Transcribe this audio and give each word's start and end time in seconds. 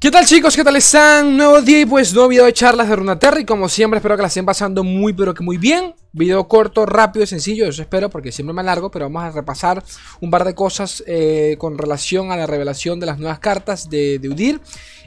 ¿Qué 0.00 0.12
tal 0.12 0.24
chicos? 0.26 0.54
¿Qué 0.54 0.62
tal 0.62 0.76
están? 0.76 1.36
Nuevo 1.36 1.60
día 1.60 1.80
y 1.80 1.84
pues 1.84 2.14
nuevo 2.14 2.28
video 2.28 2.44
de 2.44 2.52
charlas 2.52 2.88
de 2.88 2.94
Runaterra 2.94 3.40
y 3.40 3.44
como 3.44 3.68
siempre 3.68 3.98
espero 3.98 4.14
que 4.14 4.22
la 4.22 4.28
estén 4.28 4.46
pasando 4.46 4.84
muy 4.84 5.12
pero 5.12 5.34
que 5.34 5.42
muy 5.42 5.56
bien. 5.58 5.92
Video 6.12 6.46
corto, 6.46 6.86
rápido 6.86 7.24
y 7.24 7.26
sencillo, 7.26 7.66
eso 7.66 7.82
espero 7.82 8.08
porque 8.08 8.30
siempre 8.30 8.54
me 8.54 8.60
alargo 8.60 8.92
Pero 8.92 9.06
vamos 9.06 9.24
a 9.24 9.32
repasar 9.32 9.82
un 10.20 10.30
par 10.30 10.44
de 10.44 10.54
cosas 10.54 11.02
eh, 11.08 11.56
con 11.58 11.76
relación 11.78 12.30
a 12.30 12.36
la 12.36 12.46
revelación 12.46 13.00
de 13.00 13.06
las 13.06 13.18
nuevas 13.18 13.40
cartas 13.40 13.90
de, 13.90 14.20
Udir 14.32 14.60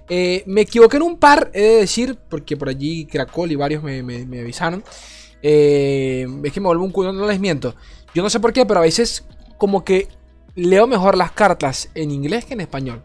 eh, 0.09 0.43
Me 0.45 0.61
equivoqué 0.61 0.97
en 0.97 1.03
un 1.03 1.17
par, 1.17 1.51
he 1.53 1.61
de 1.61 1.75
decir, 1.77 2.17
porque 2.29 2.57
por 2.57 2.67
allí 2.67 3.05
Cracol 3.05 3.49
y 3.49 3.55
varios 3.55 3.81
me, 3.83 3.99
avisaron. 4.41 4.83
Eh, 5.41 6.27
Es 6.43 6.51
que 6.51 6.59
me 6.59 6.67
vuelvo 6.67 6.83
un 6.83 6.91
culo, 6.91 7.13
no 7.13 7.27
les 7.27 7.39
miento. 7.39 7.75
Yo 8.13 8.23
no 8.23 8.29
sé 8.29 8.41
por 8.41 8.51
qué, 8.51 8.65
pero 8.65 8.81
a 8.81 8.83
veces 8.83 9.23
como 9.57 9.85
que 9.85 10.09
leo 10.53 10.85
mejor 10.85 11.15
las 11.15 11.31
cartas 11.31 11.89
en 11.95 12.11
inglés 12.11 12.43
que 12.43 12.55
en 12.55 12.59
español 12.59 13.01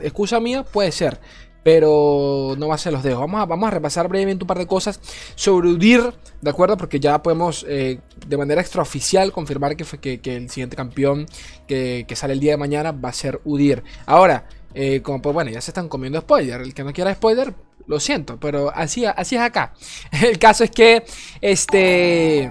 excusa 0.00 0.40
mía, 0.40 0.64
puede 0.64 0.92
ser. 0.92 1.20
Pero 1.64 2.56
no 2.58 2.68
va 2.68 2.74
a 2.74 2.78
ser 2.78 2.92
los 2.92 3.04
dejo. 3.04 3.20
Vamos 3.20 3.40
a, 3.40 3.46
vamos 3.46 3.68
a 3.68 3.70
repasar 3.70 4.08
brevemente 4.08 4.42
un 4.42 4.48
par 4.48 4.58
de 4.58 4.66
cosas 4.66 5.00
sobre 5.36 5.68
UDIR, 5.68 6.12
¿de 6.40 6.50
acuerdo? 6.50 6.76
Porque 6.76 6.98
ya 6.98 7.22
podemos 7.22 7.64
eh, 7.68 8.00
de 8.26 8.36
manera 8.36 8.60
extraoficial 8.60 9.30
confirmar 9.30 9.76
que, 9.76 10.20
que, 10.20 10.36
el 10.36 10.50
siguiente 10.50 10.74
campeón 10.74 11.26
que, 11.68 12.04
sale 12.16 12.32
el 12.32 12.40
día 12.40 12.52
de 12.52 12.56
mañana 12.56 12.90
va 12.90 13.10
a 13.10 13.12
ser 13.12 13.40
UDIR. 13.44 13.84
Ahora, 14.06 14.48
eh, 14.74 15.02
como 15.02 15.22
pues 15.22 15.34
bueno, 15.34 15.52
ya 15.52 15.60
se 15.60 15.70
están 15.70 15.88
comiendo 15.88 16.20
spoiler. 16.20 16.62
El 16.62 16.74
que 16.74 16.82
no 16.82 16.92
quiera 16.92 17.14
spoiler, 17.14 17.54
lo 17.86 18.00
siento, 18.00 18.38
pero 18.40 18.70
así, 18.74 19.04
así 19.04 19.36
es 19.36 19.42
acá. 19.42 19.74
El 20.22 20.38
caso 20.38 20.64
es 20.64 20.70
que, 20.70 21.04
este... 21.40 22.50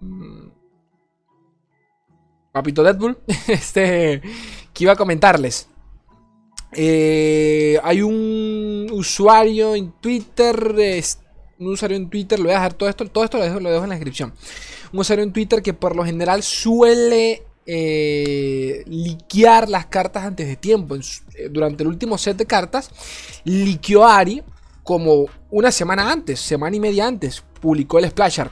Mm, 0.00 0.48
Papito 2.52 2.82
Deadpool, 2.82 3.18
este, 3.48 4.20
que 4.72 4.84
iba 4.84 4.92
a 4.92 4.96
comentarles. 4.96 5.68
Eh, 6.72 7.78
hay 7.82 8.02
un 8.02 8.88
usuario 8.92 9.74
en 9.74 9.92
Twitter. 10.00 10.74
un 11.58 11.68
usuario 11.68 11.96
en 11.96 12.08
Twitter, 12.08 12.38
lo 12.38 12.46
voy 12.46 12.52
a 12.52 12.56
dejar 12.56 12.74
todo 12.74 12.88
esto. 12.88 13.04
Todo 13.06 13.24
esto 13.24 13.38
lo 13.38 13.44
dejo, 13.44 13.58
en 13.58 13.88
la 13.88 13.94
descripción. 13.94 14.32
Un 14.92 15.00
usuario 15.00 15.24
en 15.24 15.32
Twitter 15.32 15.62
que 15.62 15.74
por 15.74 15.96
lo 15.96 16.04
general 16.04 16.42
suele 16.42 17.42
eh, 17.66 18.82
liquear 18.86 19.68
las 19.68 19.86
cartas 19.86 20.24
antes 20.24 20.46
de 20.46 20.56
tiempo. 20.56 20.96
Eh, 20.96 21.48
durante 21.50 21.82
el 21.82 21.88
último 21.88 22.18
set 22.18 22.36
de 22.36 22.46
cartas, 22.46 22.90
liqueó 23.44 24.06
Ari 24.06 24.42
como 24.82 25.26
una 25.50 25.70
semana 25.70 26.10
antes, 26.10 26.40
semana 26.40 26.74
y 26.74 26.80
media 26.80 27.06
antes, 27.06 27.44
publicó 27.60 27.98
el 27.98 28.08
Splasher. 28.08 28.50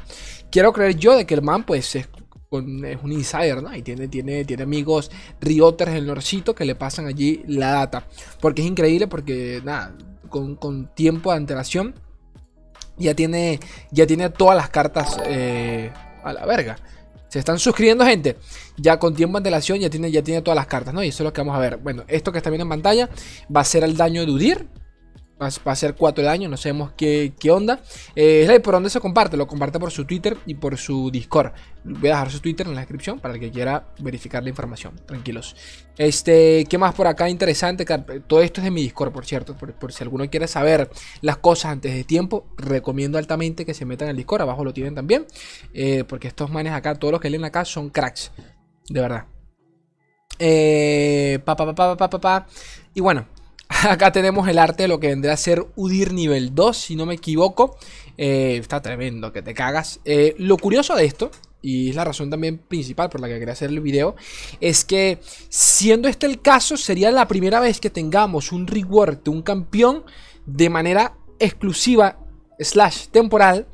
Quiero 0.50 0.72
creer 0.72 0.96
yo 0.96 1.16
de 1.16 1.26
que 1.26 1.34
el 1.34 1.42
man 1.42 1.64
pues 1.64 1.96
es 1.96 2.08
es 2.50 2.98
un 3.02 3.12
insider, 3.12 3.62
¿no? 3.62 3.74
Y 3.74 3.82
tiene, 3.82 4.08
tiene, 4.08 4.44
tiene 4.44 4.62
amigos 4.62 5.10
rioters 5.40 5.90
en 5.90 5.98
el 5.98 6.06
norcito 6.06 6.54
que 6.54 6.64
le 6.64 6.74
pasan 6.74 7.06
allí 7.06 7.42
la 7.46 7.72
data. 7.72 8.06
Porque 8.40 8.62
es 8.62 8.68
increíble, 8.68 9.06
porque 9.06 9.60
nada, 9.64 9.94
con, 10.28 10.88
tiempo 10.94 11.30
de 11.30 11.36
antelación 11.36 11.94
ya 12.96 13.14
tiene, 13.14 13.60
ya 13.90 14.06
tiene 14.06 14.30
todas 14.30 14.56
las 14.56 14.70
cartas 14.70 15.18
eh, 15.26 15.90
a 16.24 16.32
la 16.32 16.46
verga. 16.46 16.76
Se 17.28 17.38
están 17.38 17.58
suscribiendo 17.58 18.04
gente. 18.06 18.36
Ya 18.78 18.98
con 18.98 19.14
tiempo 19.14 19.36
de 19.36 19.40
antelación 19.40 19.78
ya 19.78 19.90
tiene, 19.90 20.10
ya 20.10 20.22
tiene 20.22 20.40
todas 20.40 20.56
las 20.56 20.66
cartas, 20.66 20.94
¿no? 20.94 21.04
Y 21.04 21.08
eso 21.08 21.22
es 21.22 21.26
lo 21.26 21.32
que 21.32 21.42
vamos 21.42 21.56
a 21.56 21.60
ver. 21.60 21.76
Bueno, 21.76 22.04
esto 22.08 22.32
que 22.32 22.38
está 22.38 22.48
viendo 22.48 22.64
en 22.64 22.70
pantalla 22.70 23.10
va 23.54 23.60
a 23.60 23.64
ser 23.64 23.84
el 23.84 23.96
daño 23.96 24.24
de 24.24 24.32
Udir. 24.32 24.68
Va 25.40 25.72
a 25.72 25.76
ser 25.76 25.94
4 25.94 26.22
de 26.22 26.28
daño, 26.28 26.48
no 26.48 26.56
sabemos 26.56 26.92
qué, 26.96 27.32
onda. 27.48 27.80
Eh, 28.16 28.60
por 28.62 28.74
dónde 28.74 28.90
se 28.90 28.98
comparte, 28.98 29.36
lo 29.36 29.46
comparte 29.46 29.78
por 29.78 29.92
su 29.92 30.04
Twitter 30.04 30.36
y 30.46 30.54
por 30.54 30.76
su 30.76 31.12
Discord. 31.12 31.52
Voy 31.84 32.08
a 32.08 32.14
dejar 32.14 32.30
su 32.32 32.40
Twitter 32.40 32.66
en 32.66 32.74
la 32.74 32.80
descripción 32.80 33.20
para 33.20 33.34
el 33.34 33.40
que 33.40 33.52
quiera 33.52 33.86
verificar 34.00 34.42
la 34.42 34.48
información. 34.48 34.96
Tranquilos. 35.06 35.54
Este, 35.96 36.64
¿qué 36.68 36.76
más 36.76 36.92
por 36.92 37.06
acá 37.06 37.28
interesante? 37.28 37.86
Todo 38.26 38.42
esto 38.42 38.60
es 38.60 38.64
de 38.64 38.72
mi 38.72 38.82
Discord, 38.82 39.12
por 39.12 39.26
cierto. 39.26 39.56
Por, 39.56 39.92
si 39.92 40.02
alguno 40.02 40.28
quiere 40.28 40.48
saber 40.48 40.90
las 41.20 41.36
cosas 41.36 41.70
antes 41.70 41.94
de 41.94 42.02
tiempo, 42.02 42.48
recomiendo 42.56 43.16
altamente 43.16 43.64
que 43.64 43.74
se 43.74 43.84
metan 43.84 44.08
al 44.08 44.16
Discord. 44.16 44.42
Abajo 44.42 44.64
lo 44.64 44.72
tienen 44.72 44.96
también. 44.96 45.24
Eh, 45.72 46.02
porque 46.02 46.26
estos 46.26 46.50
manes 46.50 46.72
acá, 46.72 46.96
todos 46.96 47.12
los 47.12 47.20
que 47.20 47.30
leen 47.30 47.44
acá 47.44 47.64
son 47.64 47.90
cracks. 47.90 48.32
De 48.88 49.00
verdad. 49.00 49.26
Eh, 50.40 51.38
pa, 51.44 51.54
pa, 51.54 51.74
pa, 51.74 51.96
pa, 51.96 52.10
pa, 52.10 52.20
pa. 52.20 52.46
Y 52.92 53.00
bueno, 53.00 53.26
Acá 53.88 54.10
tenemos 54.10 54.48
el 54.48 54.58
arte 54.58 54.84
de 54.84 54.88
lo 54.88 54.98
que 54.98 55.08
vendrá 55.08 55.34
a 55.34 55.36
ser 55.36 55.64
Udir 55.76 56.12
nivel 56.12 56.54
2, 56.54 56.76
si 56.76 56.96
no 56.96 57.06
me 57.06 57.14
equivoco. 57.14 57.76
Eh, 58.16 58.56
está 58.60 58.82
tremendo, 58.82 59.32
que 59.32 59.42
te 59.42 59.54
cagas. 59.54 60.00
Eh, 60.04 60.34
lo 60.38 60.56
curioso 60.56 60.96
de 60.96 61.04
esto, 61.04 61.30
y 61.62 61.90
es 61.90 61.96
la 61.96 62.04
razón 62.04 62.30
también 62.30 62.58
principal 62.58 63.08
por 63.08 63.20
la 63.20 63.28
que 63.28 63.38
quería 63.38 63.52
hacer 63.52 63.70
el 63.70 63.80
video, 63.80 64.16
es 64.60 64.84
que 64.84 65.20
siendo 65.48 66.08
este 66.08 66.26
el 66.26 66.40
caso, 66.40 66.76
sería 66.76 67.12
la 67.12 67.28
primera 67.28 67.60
vez 67.60 67.78
que 67.78 67.90
tengamos 67.90 68.50
un 68.50 68.66
reward 68.66 69.22
de 69.22 69.30
un 69.30 69.42
campeón 69.42 70.04
de 70.46 70.70
manera 70.70 71.14
exclusiva, 71.38 72.18
slash 72.58 73.08
temporal, 73.08 73.68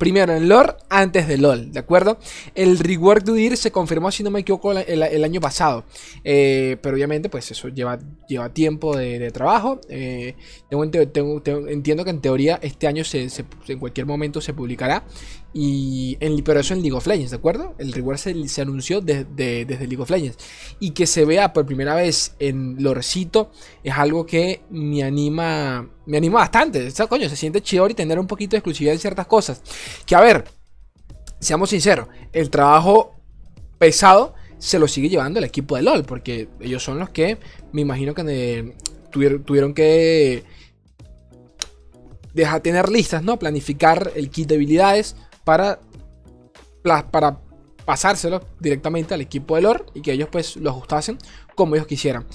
primero 0.00 0.34
en 0.34 0.48
lore 0.48 0.72
antes 0.88 1.28
de 1.28 1.36
LOL, 1.36 1.72
¿de 1.72 1.78
acuerdo? 1.78 2.18
El 2.54 2.78
reward 2.78 3.22
de 3.22 3.32
UDIR 3.32 3.56
se 3.58 3.70
confirmó, 3.70 4.10
si 4.10 4.22
no 4.22 4.30
me 4.30 4.40
equivoco, 4.40 4.72
el, 4.72 5.24
año 5.24 5.42
pasado. 5.42 5.84
Eh, 6.24 6.78
pero 6.80 6.96
obviamente, 6.96 7.28
pues 7.28 7.50
eso 7.50 7.68
lleva, 7.68 7.98
lleva 8.26 8.48
tiempo 8.48 8.96
de, 8.96 9.30
trabajo. 9.30 9.78
Eh, 9.90 10.36
entiendo 10.70 12.04
que 12.04 12.10
en 12.10 12.20
teoría 12.22 12.58
este 12.62 12.86
año 12.86 13.04
en 13.12 13.78
cualquier 13.78 14.06
momento 14.06 14.40
se 14.40 14.54
publicará. 14.54 15.04
Y 15.52 16.16
en, 16.20 16.42
pero 16.44 16.60
eso 16.60 16.72
en 16.72 16.80
League 16.80 16.96
of 16.96 17.06
Legends, 17.06 17.32
¿de 17.32 17.36
acuerdo? 17.36 17.74
El 17.78 17.92
reward 17.92 18.18
se, 18.18 18.62
anunció 18.62 19.02
desde 19.02 19.66
League 19.66 20.00
of 20.00 20.08
Legends. 20.08 20.38
Y 20.80 20.92
que 20.92 21.06
se 21.06 21.26
vea 21.26 21.52
por 21.52 21.66
primera 21.66 21.94
vez 21.94 22.36
en 22.38 22.82
Lorecito 22.82 23.50
es 23.84 23.92
algo 23.94 24.24
que 24.24 24.62
me 24.70 25.02
anima. 25.02 25.90
Me 26.06 26.16
anima 26.16 26.40
bastante. 26.40 26.92
Coño, 27.08 27.28
se 27.28 27.36
siente 27.36 27.62
chido 27.62 27.88
y 27.88 27.94
tener 27.94 28.18
un 28.18 28.26
poquito 28.26 28.52
de 28.52 28.58
exclusividad 28.58 28.94
en 28.94 29.00
ciertas 29.00 29.26
cosas. 29.26 29.62
Que 30.06 30.14
a 30.14 30.20
ver, 30.20 30.44
seamos 31.38 31.70
sinceros, 31.70 32.08
el 32.32 32.50
trabajo 32.50 33.16
pesado 33.78 34.34
se 34.58 34.78
lo 34.78 34.88
sigue 34.88 35.08
llevando 35.08 35.38
el 35.38 35.44
equipo 35.44 35.76
de 35.76 35.82
LOL. 35.82 36.04
Porque 36.04 36.48
ellos 36.60 36.82
son 36.82 36.98
los 36.98 37.10
que 37.10 37.38
me 37.72 37.80
imagino 37.82 38.14
que 38.14 38.22
eh, 38.28 38.74
tuvieron, 39.10 39.44
tuvieron 39.44 39.74
que 39.74 40.44
dejar 42.34 42.60
tener 42.60 42.88
listas, 42.88 43.22
¿no? 43.22 43.38
Planificar 43.38 44.12
el 44.14 44.30
kit 44.30 44.48
de 44.48 44.54
habilidades 44.56 45.16
para, 45.44 45.80
para 47.10 47.40
pasárselo 47.84 48.44
directamente 48.60 49.14
al 49.14 49.20
equipo 49.20 49.56
de 49.56 49.62
lore 49.62 49.84
y 49.94 50.02
que 50.02 50.12
ellos 50.12 50.28
pues 50.30 50.56
lo 50.56 50.70
ajustasen 50.70 51.18
como 51.54 51.74
ellos 51.74 51.86
quisieran. 51.86 52.26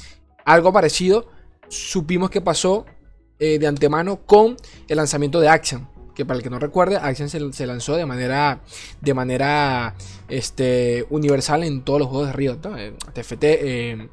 Algo 0.44 0.74
parecido 0.74 1.30
supimos 1.70 2.30
que 2.30 2.42
pasó 2.42 2.86
eh, 3.40 3.60
de 3.60 3.68
antemano 3.68 4.22
con 4.26 4.58
el 4.88 4.98
lanzamiento 4.98 5.40
de 5.40 5.50
Action. 5.50 5.88
Que 6.14 6.26
para 6.26 6.38
el 6.38 6.44
que 6.44 6.50
no 6.50 6.60
recuerde, 6.60 6.96
Action 6.96 7.30
se, 7.30 7.66
lanzó 7.66 7.98
de 7.98 8.06
manera, 8.06 8.62
de 9.02 9.14
manera 9.14 9.96
este, 10.30 11.06
universal 11.10 11.64
en 11.64 11.82
todos 11.82 12.00
los 12.00 12.08
juegos 12.08 12.28
de 12.28 12.34
Riot. 12.34 12.60
TFT, 13.14 13.44
eh, 13.44 14.10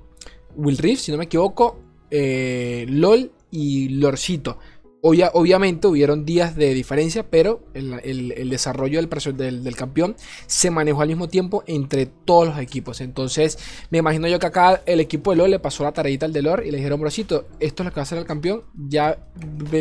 Will 0.56 0.78
Rift, 0.78 1.03
si 1.03 1.12
no 1.12 1.19
me 1.19 1.25
equivoco, 1.25 1.81
eh, 2.11 2.87
LOL 2.88 3.31
y 3.53 3.91
Lorcito 3.91 4.59
obviamente 5.03 5.89
hubieron 5.89 6.25
días 6.25 6.55
de 6.55 6.73
diferencia, 6.75 7.29
pero 7.29 7.65
el, 7.75 8.49
desarrollo 8.49 9.01
del, 9.01 9.65
del, 9.65 9.77
campeón 9.77 10.15
se 10.47 10.71
manejó 10.71 11.03
al 11.03 11.09
mismo 11.09 11.29
tiempo 11.29 11.65
entre 11.67 12.07
todos 12.07 12.47
los 12.47 12.59
equipos. 12.59 13.01
Entonces, 13.01 13.59
me 13.91 13.99
imagino 13.99 14.29
yo 14.29 14.39
que 14.39 14.47
acá 14.47 14.81
el 14.87 15.01
equipo 15.01 15.33
de 15.33 15.39
LOL 15.39 15.51
le 15.51 15.59
pasó 15.59 15.83
la 15.83 15.93
tareita 15.93 16.27
al 16.27 16.33
de 16.33 16.43
LOL 16.43 16.65
y 16.65 16.71
le 16.71 16.77
dijeron, 16.77 17.01
brocito, 17.01 17.49
esto 17.59 17.83
es 17.83 17.85
lo 17.87 17.91
que 17.91 17.97
va 17.97 18.03
a 18.03 18.05
hacer 18.05 18.19
el 18.19 18.25
campeón. 18.25 18.62
Ya 18.75 19.19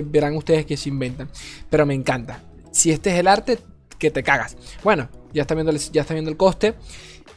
verán 0.06 0.36
ustedes 0.36 0.66
que 0.66 0.76
se 0.76 0.90
inventan. 0.90 1.30
Pero 1.70 1.86
me 1.86 1.94
encanta. 1.94 2.44
Si 2.72 2.92
este 2.92 3.12
es 3.12 3.20
el 3.20 3.28
arte, 3.28 3.60
que 4.00 4.10
te 4.10 4.24
cagas. 4.24 4.58
Bueno, 4.84 5.10
ya 5.32 5.44
está 5.44 5.54
viendo 5.54 5.72
el, 5.72 5.78
ya 5.78 6.04
viendo 6.10 6.32
el 6.32 6.38
coste. 6.38 6.74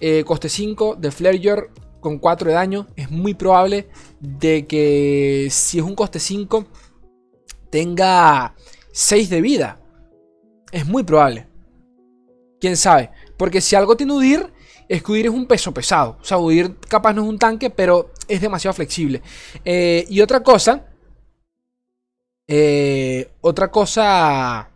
Eh, 0.00 0.25
coste 0.25 0.49
5 0.49 0.97
de 0.99 1.11
Flareyor 1.11 1.71
con 2.00 2.19
4 2.19 2.49
de 2.49 2.55
daño. 2.55 2.87
Es 2.97 3.11
muy 3.11 3.34
probable 3.34 3.89
de 4.21 4.67
que 4.67 5.49
si 5.50 5.78
es 5.78 5.84
un 5.84 5.94
coste 5.94 6.19
5 6.19 6.67
tenga 7.75 8.55
6 8.93 9.31
de 9.31 9.41
vida. 9.41 9.81
Es 10.71 10.87
muy 10.87 11.03
probable. 11.03 11.49
¿Quién 12.61 12.76
sabe? 12.76 13.11
Porque 13.37 13.61
si 13.61 13.75
algo 13.75 13.97
tiene 13.97 14.12
Udir, 14.12 14.53
es 14.88 15.03
que 15.03 15.11
Udir 15.11 15.26
es 15.26 15.32
un 15.32 15.47
peso 15.47 15.75
pesado. 15.75 16.17
O 16.21 16.25
sea, 16.25 16.38
Udir 16.38 16.76
capaz 16.88 17.12
no 17.15 17.23
es 17.23 17.29
un 17.29 17.37
tanque, 17.37 17.71
pero 17.71 18.12
es 18.29 18.41
demasiado 18.41 18.75
flexible. 18.75 19.23
Eh, 19.65 20.06
y 20.09 20.21
otra 20.21 20.41
cosa... 20.44 20.87
Eh, 22.47 23.29
otra 23.41 23.73
cosa 23.73 24.70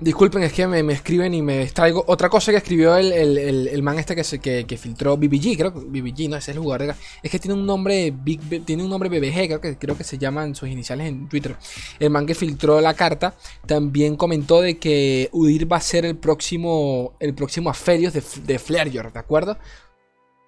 Disculpen, 0.00 0.42
es 0.42 0.54
que 0.54 0.66
me, 0.66 0.80
escriben 0.94 1.34
y 1.34 1.42
me 1.42 1.62
extraigo. 1.62 2.02
Otra 2.06 2.30
cosa 2.30 2.50
que 2.52 2.56
escribió 2.56 2.96
el, 2.96 3.82
man 3.82 3.98
este 3.98 4.16
que, 4.16 4.24
se, 4.24 4.38
que, 4.38 4.78
filtró 4.78 5.18
BBG, 5.18 5.58
creo 5.58 5.74
que 5.74 5.80
BBG, 5.80 6.30
no, 6.30 6.36
ese 6.36 6.52
es 6.52 6.56
el 6.56 6.62
jugador 6.62 6.94
Es 7.22 7.30
que 7.30 7.38
tiene 7.38 7.54
un 7.54 7.66
nombre 7.66 8.10
Big, 8.10 8.64
tiene 8.64 8.82
un 8.82 8.88
nombre 8.88 9.10
BBG, 9.10 9.46
creo 9.46 9.60
que, 9.60 9.76
creo 9.76 9.98
que 9.98 10.04
se 10.04 10.16
llaman 10.16 10.54
sus 10.54 10.70
iniciales 10.70 11.06
en 11.06 11.28
Twitter. 11.28 11.54
El 11.98 12.08
man 12.08 12.24
que 12.24 12.34
filtró 12.34 12.80
la 12.80 12.94
carta 12.94 13.34
también 13.66 14.16
comentó 14.16 14.62
de 14.62 14.78
que 14.78 15.28
Udir 15.32 15.70
va 15.70 15.76
a 15.76 15.82
ser 15.82 16.06
el 16.06 16.16
próximo, 16.16 17.12
el 17.20 17.34
próximo 17.34 17.68
Aferios 17.68 18.14
de, 18.14 18.22
de 18.46 18.58
¿de 18.58 19.18
acuerdo? 19.18 19.58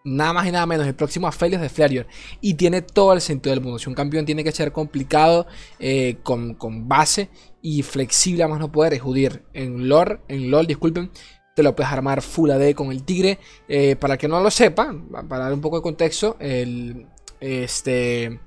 Nada 0.05 0.33
más 0.33 0.47
y 0.47 0.53
nada 0.53 0.67
menos 0.67 0.87
el 0.87 0.95
próximo 0.95 1.27
Aphelios 1.27 1.61
de 1.61 1.69
Flareon. 1.69 2.07
Y 2.41 2.55
tiene 2.55 2.83
todo 2.83 3.13
el 3.13 3.21
sentido 3.21 3.55
del 3.55 3.63
mundo. 3.63 3.79
Si 3.79 3.89
un 3.89 3.95
campeón 3.95 4.25
tiene 4.25 4.45
que 4.45 4.53
ser 4.53 4.73
complicado, 4.73 5.47
eh, 5.79 6.19
con, 6.23 6.57
base 6.89 7.31
y 7.61 7.83
flexible 7.83 8.43
a 8.43 8.49
más 8.49 8.61
no 8.61 8.73
poder, 8.73 8.95
es 8.95 9.03
Udir. 9.03 9.45
En 9.53 9.89
LOL, 9.89 10.21
en 10.29 10.51
LOL, 10.51 10.67
disculpen, 10.67 11.11
te 11.55 11.63
lo 11.63 11.77
puedes 11.77 11.93
armar 11.93 12.23
Full 12.23 12.51
AD 12.51 12.75
con 12.75 12.91
el 12.91 13.05
Tigre. 13.05 13.39
Eh, 13.69 13.97
para 13.97 14.17
que 14.17 14.29
no 14.29 14.41
lo 14.41 14.51
sepa, 14.51 14.95
para 15.29 15.45
dar 15.45 15.53
un 15.53 15.61
poco 15.61 15.77
de 15.77 15.83
contexto, 15.83 16.37
el, 16.41 17.07
este... 17.41 18.41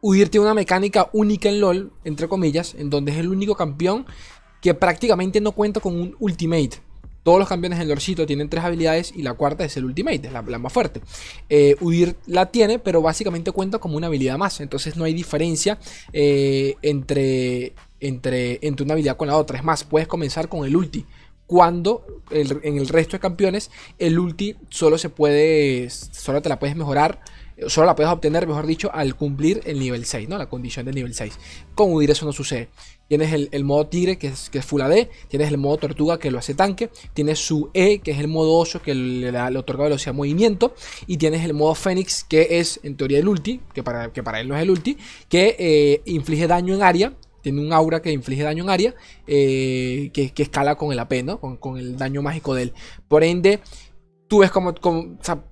Udir 0.00 0.28
tiene 0.28 0.46
una 0.46 0.54
mecánica 0.54 1.10
única 1.12 1.48
en 1.48 1.60
LOL, 1.60 1.92
entre 2.04 2.28
comillas, 2.28 2.76
en 2.78 2.88
donde 2.88 3.10
es 3.10 3.18
el 3.18 3.28
único 3.28 3.56
campeón 3.56 4.06
que 4.62 4.74
prácticamente 4.74 5.40
no 5.40 5.52
cuenta 5.52 5.80
con 5.80 6.00
un 6.00 6.16
ultimate. 6.20 6.80
Todos 7.28 7.40
los 7.40 7.48
campeones 7.50 7.78
en 7.78 7.88
Lorcito 7.88 8.24
tienen 8.24 8.48
tres 8.48 8.64
habilidades 8.64 9.12
y 9.14 9.20
la 9.20 9.34
cuarta 9.34 9.62
es 9.62 9.76
el 9.76 9.84
Ultimate, 9.84 10.28
es 10.28 10.32
la, 10.32 10.40
más 10.40 10.72
fuerte. 10.72 11.02
Eh, 11.50 11.76
Udir 11.78 12.16
la 12.24 12.46
tiene, 12.46 12.78
pero 12.78 13.02
básicamente 13.02 13.52
cuenta 13.52 13.78
como 13.78 13.98
una 13.98 14.06
habilidad 14.06 14.38
más. 14.38 14.62
Entonces 14.62 14.96
no 14.96 15.04
hay 15.04 15.12
diferencia 15.12 15.78
eh, 16.14 16.76
entre, 16.80 17.74
entre, 18.00 18.66
entre 18.66 18.82
una 18.82 18.94
habilidad 18.94 19.18
con 19.18 19.28
la 19.28 19.36
otra. 19.36 19.58
Es 19.58 19.62
más, 19.62 19.84
puedes 19.84 20.08
comenzar 20.08 20.48
con 20.48 20.64
el 20.64 20.74
ulti. 20.74 21.04
Cuando 21.46 22.06
en 22.30 22.78
el 22.78 22.88
resto 22.88 23.18
de 23.18 23.20
campeones 23.20 23.70
el 23.98 24.18
ulti 24.18 24.56
solo 24.70 24.96
se 24.96 25.10
puede, 25.10 25.90
solo 25.90 26.40
te 26.40 26.48
la 26.48 26.58
puedes 26.58 26.76
mejorar 26.76 27.20
solo 27.66 27.86
la 27.86 27.96
puedes 27.96 28.12
obtener, 28.12 28.46
mejor 28.46 28.66
dicho, 28.66 28.90
al 28.92 29.16
cumplir 29.16 29.60
el 29.64 29.78
nivel 29.78 30.04
6, 30.04 30.28
¿no? 30.28 30.38
La 30.38 30.48
condición 30.48 30.86
del 30.86 30.94
nivel 30.94 31.14
6. 31.14 31.38
Con 31.74 31.92
Udir 31.92 32.10
eso 32.10 32.24
no 32.24 32.32
sucede. 32.32 32.68
Tienes 33.08 33.32
el, 33.32 33.64
modo 33.64 33.86
tigre, 33.86 34.18
que 34.18 34.28
es, 34.28 34.50
que 34.50 34.58
es 34.58 34.64
full 34.64 34.82
AD. 34.82 35.08
Tienes 35.28 35.48
el 35.48 35.56
modo 35.56 35.78
tortuga, 35.78 36.18
que 36.18 36.30
lo 36.30 36.38
hace 36.38 36.54
tanque. 36.54 36.90
Tienes 37.14 37.38
su 37.38 37.70
E, 37.72 38.00
que 38.00 38.10
es 38.10 38.18
el 38.18 38.28
modo 38.28 38.54
oso, 38.54 38.82
que 38.82 38.94
le, 38.94 39.32
le 39.32 39.58
otorga 39.58 39.84
velocidad 39.84 40.12
de 40.12 40.18
movimiento. 40.18 40.74
Y 41.06 41.16
tienes 41.16 41.44
el 41.44 41.54
modo 41.54 41.74
Fénix, 41.74 42.22
que 42.22 42.58
es 42.58 42.80
en 42.82 42.96
teoría 42.96 43.18
el 43.18 43.28
ulti, 43.28 43.60
que 43.72 43.82
para, 43.82 44.12
que 44.12 44.22
para 44.22 44.40
él 44.40 44.48
no 44.48 44.56
es 44.56 44.62
el 44.62 44.70
ulti, 44.70 44.98
que 45.28 45.56
eh, 45.58 46.02
inflige 46.04 46.46
daño 46.46 46.74
en 46.74 46.82
área. 46.82 47.14
Tiene 47.40 47.62
un 47.62 47.72
aura 47.72 48.02
que 48.02 48.12
inflige 48.12 48.42
daño 48.42 48.64
en 48.64 48.70
área, 48.70 48.94
eh, 49.26 50.10
que, 50.12 50.32
escala 50.36 50.74
con 50.74 50.92
el 50.92 50.98
AP, 50.98 51.24
¿no? 51.24 51.40
Con, 51.40 51.56
con 51.56 51.78
el 51.78 51.96
daño 51.96 52.20
mágico 52.20 52.54
de 52.54 52.64
él. 52.64 52.72
Por 53.08 53.24
ende, 53.24 53.60
tú 54.28 54.40
ves 54.40 54.50
como, 54.50 54.74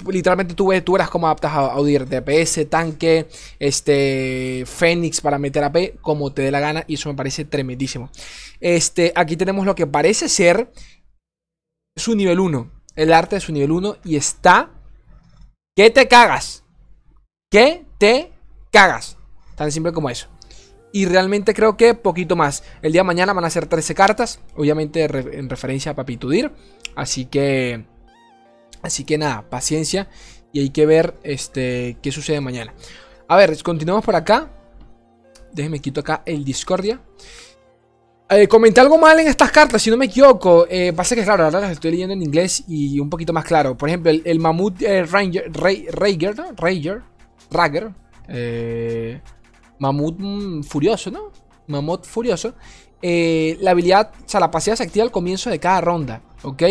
literalmente 0.08 0.54
tú, 0.54 0.68
ves, 0.68 0.84
tú 0.84 0.92
verás 0.92 1.10
cómo 1.10 1.26
adaptas 1.26 1.52
a, 1.52 1.72
Audir 1.72 2.06
DPS, 2.06 2.68
tanque, 2.68 3.26
este, 3.58 4.64
Fénix 4.66 5.20
para 5.20 5.38
meter 5.38 5.64
AP 5.64 6.00
como 6.00 6.32
te 6.32 6.42
dé 6.42 6.50
la 6.50 6.60
gana 6.60 6.84
y 6.86 6.94
eso 6.94 7.08
me 7.08 7.14
parece 7.16 7.44
tremendísimo. 7.44 8.10
Este, 8.60 9.12
aquí 9.16 9.36
tenemos 9.36 9.66
lo 9.66 9.74
que 9.74 9.86
parece 9.86 10.28
ser 10.28 10.70
su 11.96 12.14
nivel 12.14 12.38
1, 12.38 12.70
el 12.96 13.12
arte 13.12 13.36
de 13.36 13.40
su 13.40 13.52
nivel 13.52 13.72
1 13.72 13.96
y 14.04 14.16
está 14.16 14.70
que 15.74 15.90
te 15.90 16.06
cagas. 16.06 16.64
Que 17.50 17.84
te 17.98 18.32
cagas. 18.70 19.16
Tan 19.56 19.72
simple 19.72 19.92
como 19.92 20.10
eso. 20.10 20.28
Y 20.92 21.04
realmente 21.06 21.52
creo 21.52 21.76
que 21.76 21.94
poquito 21.94 22.36
más. 22.36 22.62
El 22.80 22.92
día 22.92 23.00
de 23.00 23.06
mañana 23.06 23.34
van 23.34 23.44
a 23.44 23.50
ser 23.50 23.66
13 23.66 23.94
cartas. 23.94 24.40
Obviamente 24.56 25.04
en 25.04 25.50
referencia 25.50 25.92
a 25.92 25.94
Papitudir. 25.94 26.52
Así 26.94 27.26
que 27.26 27.84
Así 28.82 29.04
que 29.04 29.18
nada, 29.18 29.48
paciencia 29.48 30.08
y 30.52 30.60
hay 30.60 30.70
que 30.70 30.86
ver 30.86 31.14
este, 31.22 31.96
qué 32.02 32.12
sucede 32.12 32.40
mañana. 32.40 32.74
A 33.28 33.36
ver, 33.36 33.60
continuamos 33.62 34.04
por 34.04 34.16
acá. 34.16 34.50
Déjenme 35.52 35.80
quito 35.80 36.00
acá 36.00 36.22
el 36.24 36.44
Discordia. 36.44 37.00
Eh, 38.28 38.48
comenté 38.48 38.80
algo 38.80 38.98
mal 38.98 39.20
en 39.20 39.28
estas 39.28 39.52
cartas, 39.52 39.80
si 39.80 39.90
no 39.90 39.96
me 39.96 40.06
equivoco. 40.06 40.66
Eh, 40.68 40.92
pasa 40.92 41.14
que, 41.14 41.22
claro, 41.22 41.44
ahora 41.44 41.60
las 41.60 41.72
estoy 41.72 41.92
leyendo 41.92 42.12
en 42.12 42.22
inglés 42.22 42.64
y 42.66 42.98
un 42.98 43.08
poquito 43.08 43.32
más 43.32 43.44
claro. 43.44 43.76
Por 43.76 43.88
ejemplo, 43.88 44.10
el, 44.10 44.40
Mamut 44.40 44.82
eh, 44.82 45.04
Ranger, 45.04 45.50
Rager, 45.52 46.36
¿no? 46.36 46.52
Rager, 46.56 47.02
Rager. 47.50 47.90
Eh, 48.28 49.20
mamut 49.78 50.16
mm, 50.18 50.62
Furioso, 50.62 51.10
¿no? 51.10 51.30
Mamut 51.68 52.04
Furioso. 52.04 52.54
Eh, 53.02 53.58
la 53.60 53.72
habilidad, 53.72 54.12
o 54.24 54.28
sea, 54.28 54.40
la 54.40 54.50
pasiva 54.50 54.76
se 54.76 54.82
activa 54.82 55.04
al 55.04 55.10
comienzo 55.10 55.50
de 55.50 55.60
cada 55.60 55.80
ronda, 55.80 56.22
¿ok? 56.42 56.62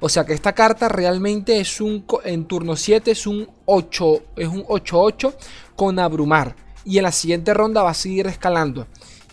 O 0.00 0.08
sea 0.08 0.24
que 0.24 0.32
esta 0.32 0.54
carta 0.54 0.88
realmente 0.88 1.60
es 1.60 1.80
un, 1.80 2.06
en 2.24 2.46
turno 2.46 2.74
7 2.74 3.10
es 3.10 3.26
un 3.26 3.48
8, 3.66 4.22
es 4.36 4.48
un 4.48 4.64
8-8 4.64 5.34
con 5.76 5.98
abrumar. 5.98 6.56
Y 6.84 6.98
en 6.98 7.04
la 7.04 7.12
siguiente 7.12 7.54
ronda 7.54 7.82
va 7.82 7.90
a 7.90 7.94
seguir 7.94 8.26
escalando. 8.26 8.86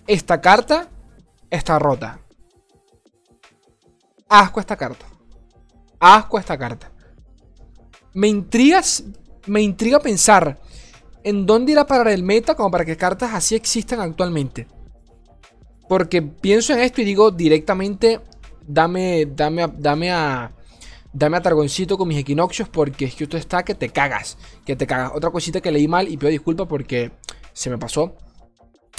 Esta 0.08 0.40
carta 0.42 0.90
está 1.50 1.80
rota. 1.80 2.20
Asco 4.28 4.60
esta 4.60 4.78
carta. 4.78 5.06
Asco 6.00 6.40
esta 6.40 6.58
carta. 6.58 6.92
Me 8.14 8.28
intrigas, 8.28 9.04
me 9.48 9.62
intriga 9.62 10.00
pensar 10.00 10.60
en 11.24 11.46
dónde 11.46 11.74
irá 11.74 11.82
a 11.82 11.88
parar 11.88 12.10
el 12.10 12.24
meta 12.24 12.56
como 12.56 12.72
para 12.72 12.86
que 12.86 12.98
cartas 12.98 13.34
así 13.34 13.56
existan 13.56 14.02
actualmente. 14.02 14.68
Porque 15.92 16.22
pienso 16.22 16.72
en 16.72 16.80
esto 16.80 17.02
y 17.02 17.04
digo 17.04 17.32
directamente, 17.32 18.22
dame, 18.66 19.26
dame, 19.26 19.68
dame 19.78 20.10
a... 20.10 20.50
Dame 21.12 21.36
a 21.36 21.42
Targoncito 21.42 21.98
con 21.98 22.08
mis 22.08 22.18
equinoccios 22.18 22.70
porque 22.70 23.04
es 23.04 23.16
que 23.16 23.26
esto 23.26 23.36
está 23.36 23.64
que 23.64 23.76
te 23.76 23.90
cagas. 23.90 24.38
Que 24.66 24.78
te 24.78 24.88
cagas. 24.88 25.12
Otra 25.14 25.32
cosita 25.32 25.60
que 25.60 25.70
leí 25.70 25.90
mal 25.90 26.08
y 26.08 26.16
pido 26.16 26.30
disculpas 26.30 26.68
porque 26.68 27.12
se 27.52 27.70
me 27.70 27.78
pasó. 27.78 28.16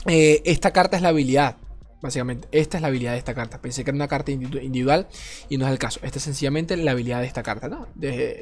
Eh, 0.05 0.43
esta 0.45 0.71
carta 0.71 0.97
es 0.97 1.03
la 1.03 1.09
habilidad. 1.09 1.57
Básicamente, 2.03 2.47
esta 2.53 2.77
es 2.77 2.83
la 2.83 2.89
habilidad 2.89 3.13
de 3.13 3.19
esta 3.19 3.33
carta. 3.33 3.63
Pensé 3.63 3.85
que 3.85 3.91
era 3.91 3.97
una 3.97 4.09
carta 4.09 4.31
individual 4.31 5.09
y 5.49 5.57
no 5.57 5.65
es 5.65 5.73
el 5.73 5.79
caso. 5.79 5.99
Esta 6.03 6.19
es 6.19 6.25
sencillamente 6.25 6.77
la 6.77 6.91
habilidad 6.91 7.21
de 7.21 7.27
esta 7.27 7.43
carta, 7.43 7.71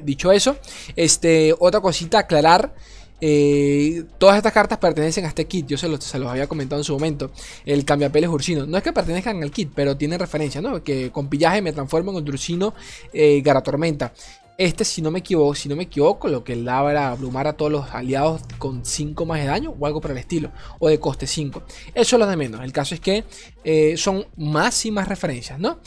dicho 0.03 0.33
eso, 0.33 0.59
este, 0.97 1.55
otra 1.57 1.81
cosita 1.81 2.19
aclarar. 2.19 2.75
Eh, 3.21 4.05
todas 4.19 4.37
estas 4.37 4.53
cartas 4.53 4.79
pertenecen 4.79 5.25
a 5.25 5.29
este 5.29 5.47
kit. 5.47 5.67
Yo 5.67 5.77
se 5.77 5.89
los, 5.89 6.15
había 6.15 6.47
comentado 6.47 6.81
en 6.81 6.85
su 6.85 6.93
momento. 6.93 7.31
El 7.65 7.85
cambiapeles 7.85 8.31
ursino. 8.31 8.67
No 8.67 8.79
es 8.79 8.83
que 8.83 8.93
pertenezcan 8.93 9.43
al 9.43 9.51
kit, 9.51 9.71
pero 9.75 9.97
tiene 9.97 10.19
referencia, 10.19 10.61
¿no? 10.61 10.83
Que 10.83 11.11
con 11.11 11.29
pillaje 11.29 11.63
me 11.63 11.73
transformo 11.73 12.11
en 12.13 12.19
un 12.19 12.29
ursino 12.29 12.75
eh, 13.13 13.41
Garatormenta. 13.43 14.13
Este, 14.57 14.85
si 14.85 15.01
no 15.01 15.11
me 15.11 15.21
equivoco, 15.21 15.55
si 15.55 15.71
no 15.71 15.77
me 15.77 15.85
equivoco, 15.85 16.29
lo 16.29 16.45
que 16.45 16.55
daba 16.55 16.91
era 16.91 17.11
abrumar 17.11 17.47
a 17.47 17.55
todos 17.55 17.73
los 17.73 17.91
aliados 17.93 18.43
con 18.59 18.85
5 18.85 19.25
más 19.25 19.41
de 19.41 19.47
daño 19.47 19.75
o 19.79 19.87
algo 19.87 20.03
por 20.03 20.11
el 20.11 20.19
estilo. 20.19 20.51
O 20.79 20.89
de 20.89 21.01
coste 21.01 21.27
5. 21.27 21.63
Eso 21.95 22.17
es 22.17 22.21
lo 22.21 22.27
de 22.27 22.37
menos. 22.37 22.63
El 22.63 22.73
caso 22.73 22.95
es 22.95 23.01
que 23.01 23.25
eh, 23.65 23.97
son 23.97 24.27
más 24.37 24.85
y 24.85 24.91
más 24.91 25.09
referencias, 25.09 25.59
¿no? 25.59 25.79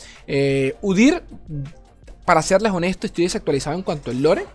Udir, 0.82 1.22
para 2.26 2.42
serles 2.42 2.72
honesto, 2.72 3.06
estoy 3.06 3.26
desactualizado 3.26 3.76
en 3.76 3.84
cuanto 3.84 4.10
al 4.10 4.22
lore. 4.22 4.46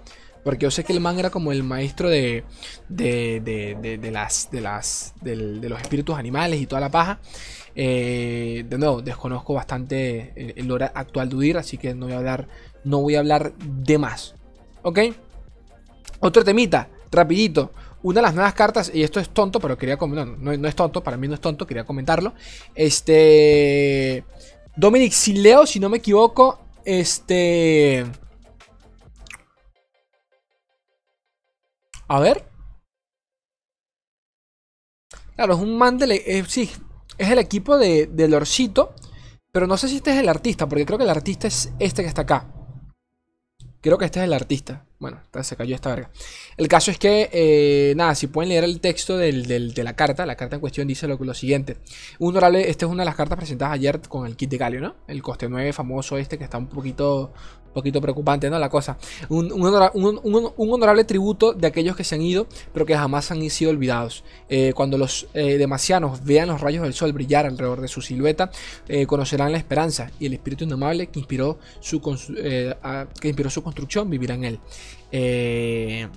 Porque 0.48 0.62
yo 0.62 0.70
sé 0.70 0.82
que 0.82 0.94
el 0.94 1.00
man 1.00 1.18
era 1.18 1.28
como 1.28 1.52
el 1.52 1.62
maestro 1.62 2.08
de, 2.08 2.42
de, 2.88 3.42
de, 3.44 3.98
de 3.98 4.10
las, 4.10 4.50
de, 4.50 4.62
las, 4.62 5.12
de, 5.20 5.36
los 5.36 5.78
espíritus 5.78 6.16
animales 6.16 6.58
y 6.58 6.66
toda 6.66 6.80
la 6.80 6.90
paja. 6.90 7.18
Eh, 7.74 8.64
de 8.66 8.78
nuevo, 8.78 9.02
desconozco 9.02 9.52
bastante 9.52 10.54
el, 10.56 10.66
lore 10.66 10.86
actual 10.86 11.28
de 11.28 11.36
Udir, 11.36 11.58
así 11.58 11.76
que 11.76 11.92
no 11.92 12.06
voy 12.06 12.14
a 12.14 12.16
hablar, 12.16 12.48
no 12.82 13.02
voy 13.02 13.16
a 13.16 13.18
hablar 13.18 13.52
de 13.58 13.98
más. 13.98 14.36
¿Ok? 14.80 15.00
Otro 16.20 16.42
temita, 16.42 16.88
rapidito. 17.12 17.70
Una 18.02 18.20
de 18.20 18.22
las 18.22 18.34
nuevas 18.34 18.54
cartas, 18.54 18.90
y 18.94 19.02
esto 19.02 19.20
es 19.20 19.28
tonto, 19.28 19.60
pero 19.60 19.76
quería 19.76 19.98
comentarlo. 19.98 20.34
No, 20.38 20.56
no, 20.56 20.66
es 20.66 20.74
tonto, 20.74 21.02
para 21.02 21.18
mí 21.18 21.28
no 21.28 21.34
es 21.34 21.42
tonto, 21.42 21.66
quería 21.66 21.84
comentarlo. 21.84 22.32
Este. 22.74 24.24
Dominic 24.74 25.12
Sileo, 25.12 25.66
si 25.66 25.78
no 25.78 25.90
me 25.90 25.98
equivoco. 25.98 26.58
Este. 26.86 28.06
A 32.08 32.20
ver. 32.20 32.44
Claro, 35.36 35.54
es 35.54 35.60
un 35.60 35.76
man 35.76 35.98
de... 35.98 36.22
Eh, 36.26 36.44
sí, 36.48 36.70
es 37.18 37.30
el 37.30 37.38
equipo 37.38 37.78
de, 37.78 38.06
de 38.06 38.28
Lorcito. 38.28 38.94
Pero 39.52 39.66
no 39.66 39.76
sé 39.76 39.88
si 39.88 39.96
este 39.96 40.10
es 40.12 40.18
el 40.18 40.28
artista, 40.28 40.68
porque 40.68 40.84
creo 40.84 40.98
que 40.98 41.04
el 41.04 41.10
artista 41.10 41.46
es 41.46 41.72
este 41.78 42.02
que 42.02 42.08
está 42.08 42.22
acá. 42.22 42.46
Creo 43.80 43.96
que 43.96 44.04
este 44.04 44.18
es 44.20 44.24
el 44.24 44.32
artista. 44.32 44.84
Bueno, 44.98 45.20
se 45.42 45.56
cayó 45.56 45.76
esta 45.76 45.90
verga. 45.90 46.10
El 46.56 46.66
caso 46.66 46.90
es 46.90 46.98
que, 46.98 47.30
eh, 47.32 47.94
nada, 47.96 48.16
si 48.16 48.26
pueden 48.26 48.48
leer 48.48 48.64
el 48.64 48.80
texto 48.80 49.16
de 49.16 49.72
la 49.76 49.94
carta, 49.94 50.26
la 50.26 50.34
carta 50.34 50.56
en 50.56 50.60
cuestión 50.60 50.88
dice 50.88 51.06
lo, 51.06 51.34
siguiente. 51.34 51.76
Un 52.18 52.30
honorable, 52.30 52.68
esta 52.68 52.86
es 52.86 52.92
una 52.92 53.02
de 53.02 53.06
las 53.06 53.14
cartas 53.14 53.38
presentadas 53.38 53.74
ayer 53.74 54.00
con 54.08 54.26
el 54.26 54.36
kit 54.36 54.50
de 54.50 54.58
Galio, 54.58 54.80
¿no? 54.80 54.96
El 55.06 55.22
coste 55.22 55.48
9 55.48 55.72
famoso 55.72 56.18
este 56.18 56.36
que 56.36 56.44
está 56.44 56.58
un 56.58 56.66
poquito, 56.66 57.32
un 57.68 57.72
poquito 57.74 58.00
preocupante, 58.00 58.50
¿no? 58.50 58.58
La 58.58 58.68
cosa. 58.68 58.98
Un, 59.28 59.52
honorable 60.56 61.04
tributo 61.04 61.52
de 61.52 61.66
aquellos 61.66 61.96
que 61.96 62.04
se 62.04 62.14
han 62.14 62.22
ido, 62.22 62.46
pero 62.72 62.84
que 62.84 62.96
jamás 62.96 63.30
han 63.30 63.48
sido 63.50 63.70
olvidados. 63.70 64.24
Eh, 64.48 64.72
cuando 64.74 64.98
los 64.98 65.28
eh, 65.34 65.58
demasianos 65.58 66.24
vean 66.24 66.48
los 66.48 66.60
rayos 66.60 66.82
del 66.82 66.94
sol 66.94 67.12
brillar 67.12 67.46
alrededor 67.46 67.80
de 67.80 67.88
su 67.88 68.00
silueta, 68.00 68.50
conocerán 69.06 69.52
la 69.52 69.58
esperanza 69.58 70.10
y 70.18 70.26
el 70.26 70.32
espíritu 70.34 70.64
indomable 70.64 71.08
que 71.08 71.18
inspiró 71.18 71.58
su, 71.80 72.00
que 72.00 73.28
inspiró 73.28 73.50
su 73.50 73.62
construcción 73.62 74.08
vivirá 74.10 74.34
en 74.34 74.44
él. 74.44 74.60
Eh, 75.10 76.08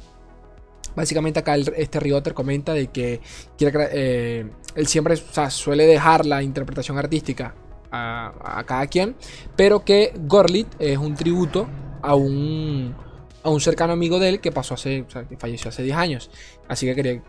básicamente 0.96 1.40
acá 1.40 1.56
este 1.56 2.00
Rioter 2.00 2.34
comenta 2.34 2.74
de 2.74 2.88
que 2.88 3.22
eh, 3.60 4.46
él 4.76 4.88
siempre 4.88 5.16
suele 5.50 5.86
dejar 5.86 6.26
la 6.26 6.44
interpretación 6.44 6.98
artística 6.98 7.56
a, 7.92 8.64
cada 8.66 8.88
quien, 8.88 9.16
pero 9.56 9.84
que 9.84 10.14
Gorlit 10.18 10.68
es 10.80 10.98
un 10.98 11.16
tributo 11.16 11.68
a 12.02 12.16
un, 12.16 12.96
a 13.44 13.50
un 13.50 13.62
cercano 13.62 13.94
amigo 13.94 14.20
de 14.20 14.30
él 14.30 14.40
que 14.40 14.52
pasó 14.52 14.76
hace, 14.76 15.02
o 15.02 15.10
sea, 15.10 15.28
que 15.28 15.38
falleció 15.38 15.70
hace 15.70 15.84
10 15.84 15.98
años. 15.98 16.32
Así 16.68 16.86
que 16.86 16.96
quería 16.96 17.22